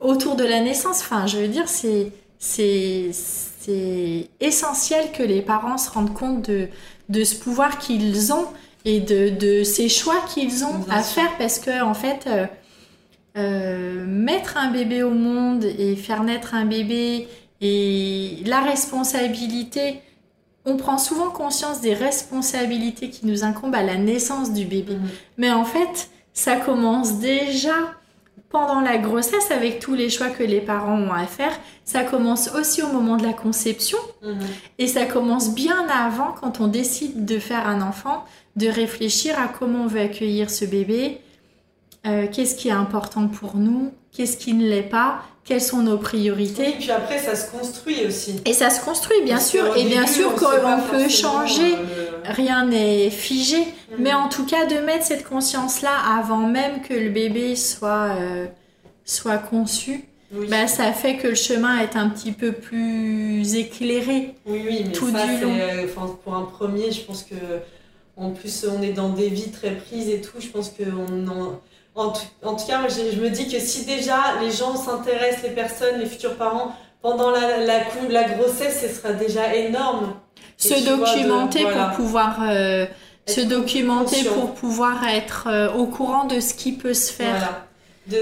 [0.00, 3.08] autour de la naissance, enfin, je veux dire, c'est c'est
[3.64, 6.68] c'est essentiel que les parents se rendent compte de
[7.08, 8.46] de ce pouvoir qu'ils ont
[8.84, 11.22] et de, de ces choix qu'ils ont Bien à sûr.
[11.22, 12.46] faire parce que en fait euh,
[13.36, 17.28] euh, mettre un bébé au monde et faire naître un bébé
[17.60, 20.00] et la responsabilité
[20.66, 24.94] on prend souvent conscience des responsabilités qui nous incombent à la naissance du bébé.
[24.94, 25.08] Mhm.
[25.36, 27.74] Mais en fait, ça commence déjà
[28.54, 31.50] pendant la grossesse avec tous les choix que les parents ont à faire.
[31.84, 34.38] Ça commence aussi au moment de la conception Mhm.
[34.78, 38.24] et ça commence bien avant quand on décide de faire un enfant,
[38.54, 41.20] de réfléchir à comment on veut accueillir ce bébé,
[42.06, 45.96] euh, qu'est-ce qui est important pour nous, qu'est-ce qui ne l'est pas, quelles sont nos
[45.96, 46.72] Et priorités.
[46.78, 48.40] puis après, ça se construit aussi.
[48.46, 51.74] Et ça se construit bien Parce sûr, et bien début, sûr qu'on peut changer.
[51.74, 53.58] euh, Rien n'est figé,
[53.90, 58.16] le- mais en tout cas de mettre cette conscience-là avant même que le bébé soit,
[58.18, 58.46] euh,
[59.04, 60.46] soit conçu, Oui.
[60.48, 64.34] bah, ça fait que le chemin est un petit peu plus éclairé.
[64.46, 65.52] Oui, oui, mais tout ça, du long.
[65.60, 65.86] euh,
[66.24, 67.34] pour un premier, je pense que,
[68.16, 70.38] en plus, on est dans des vies très prises et tout.
[70.40, 71.60] Je pense que on en,
[71.94, 75.42] en, tout, en tout cas, je, je me dis que si déjà les gens s'intéressent,
[75.44, 80.14] les personnes, les futurs parents, pendant la, la, cou- la grossesse, ce sera déjà énorme.
[80.64, 81.86] Et Se de- documenter voilà.
[81.86, 82.86] pour pouvoir euh,
[83.26, 84.32] se Être documenter conscient.
[84.32, 87.36] pour pouvoir être euh, au courant de ce qui peut se faire.
[87.36, 87.66] Voilà.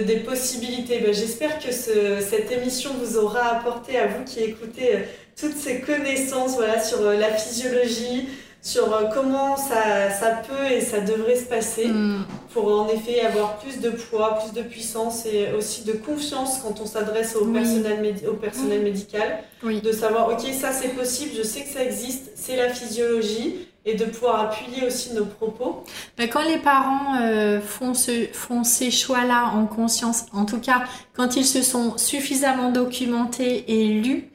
[0.00, 0.98] De, des possibilités.
[1.00, 4.98] Ben, J'espère que ce- cette émission vous aura apporté à vous qui écoutez euh,
[5.40, 8.28] toutes ces connaissances voilà, sur euh, la physiologie,
[8.64, 12.22] sur euh, comment ça, ça peut et ça devrait se passer Hmm.
[12.54, 16.80] pour en effet avoir plus de poids, plus de puissance et aussi de confiance quand
[16.80, 17.54] on s'adresse au, Oui.
[17.54, 19.38] personnel, au personnel médical.
[19.64, 19.80] Oui.
[19.80, 23.94] De savoir, ok, ça c'est possible, je sais que ça existe, c'est la physiologie et
[23.96, 25.82] de pouvoir appuyer aussi nos propos.
[26.16, 30.84] Ben, quand les parents euh, font, ce, font ces choix-là en conscience, en tout cas
[31.14, 34.30] quand ils se sont suffisamment documentés et lus,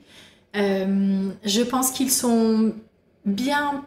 [0.58, 2.74] euh, je pense qu'ils sont
[3.26, 3.86] bien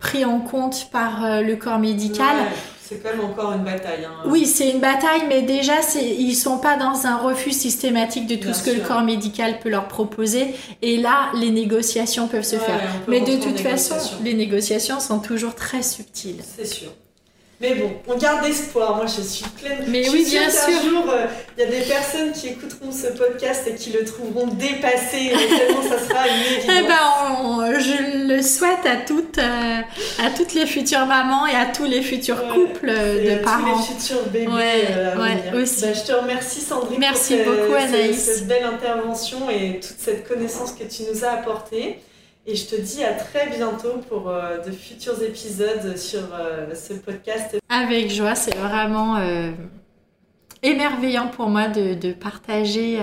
[0.00, 2.36] pris en compte par euh, le corps médical.
[2.36, 2.48] Ouais,
[2.82, 4.04] c'est quand même encore une bataille.
[4.04, 4.24] hein.
[4.26, 8.44] Oui, c'est une bataille, mais déjà, ils sont pas dans un refus systématique de tout
[8.46, 10.54] Bien ce que le corps médical peut leur proposer.
[10.82, 12.80] Et là, les négociations peuvent se Ouais, faire.
[13.06, 13.94] peut Mais de toute façon,
[14.24, 16.42] les négociations sont toujours très subtiles.
[16.56, 16.90] C'est sûr.
[17.60, 18.96] Mais bon, on garde espoir.
[18.96, 19.84] Moi, je suis pleine.
[19.88, 20.82] Mais je oui, suis bien sûr.
[20.82, 21.26] jour, euh,
[21.58, 25.32] il y a des personnes qui écouteront ce podcast et qui le trouveront dépassé.
[25.34, 26.96] et tellement ça sera une Eh ben,
[27.44, 29.80] on- je le souhaite à toutes, euh,
[30.24, 33.74] à toutes les futures mamans et à tous les futurs Ouais, couples de parents.
[33.74, 35.62] Tous les futurs bébés Ouais, euh, à ouais, venir.
[35.62, 35.82] aussi.
[35.82, 38.18] Bah, je te remercie Sandrine Merci pour beaucoup, Anaïs.
[38.24, 41.98] cette belle intervention et toute cette connaissance que tu nous as apportée.
[42.50, 46.94] Et je te dis à très bientôt pour euh, de futurs épisodes sur euh, ce
[46.94, 47.56] podcast.
[47.68, 49.52] Avec joie, c'est vraiment euh,
[50.64, 52.98] émerveillant pour moi de, de partager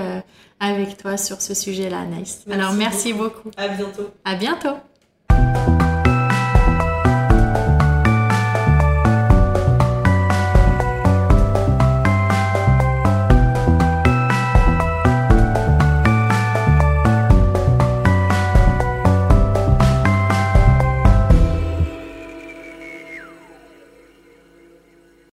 [0.60, 2.04] avec toi sur ce sujet-là.
[2.10, 3.50] Merci Alors, merci beaucoup.
[3.56, 4.10] À bientôt.
[4.26, 5.77] À bientôt.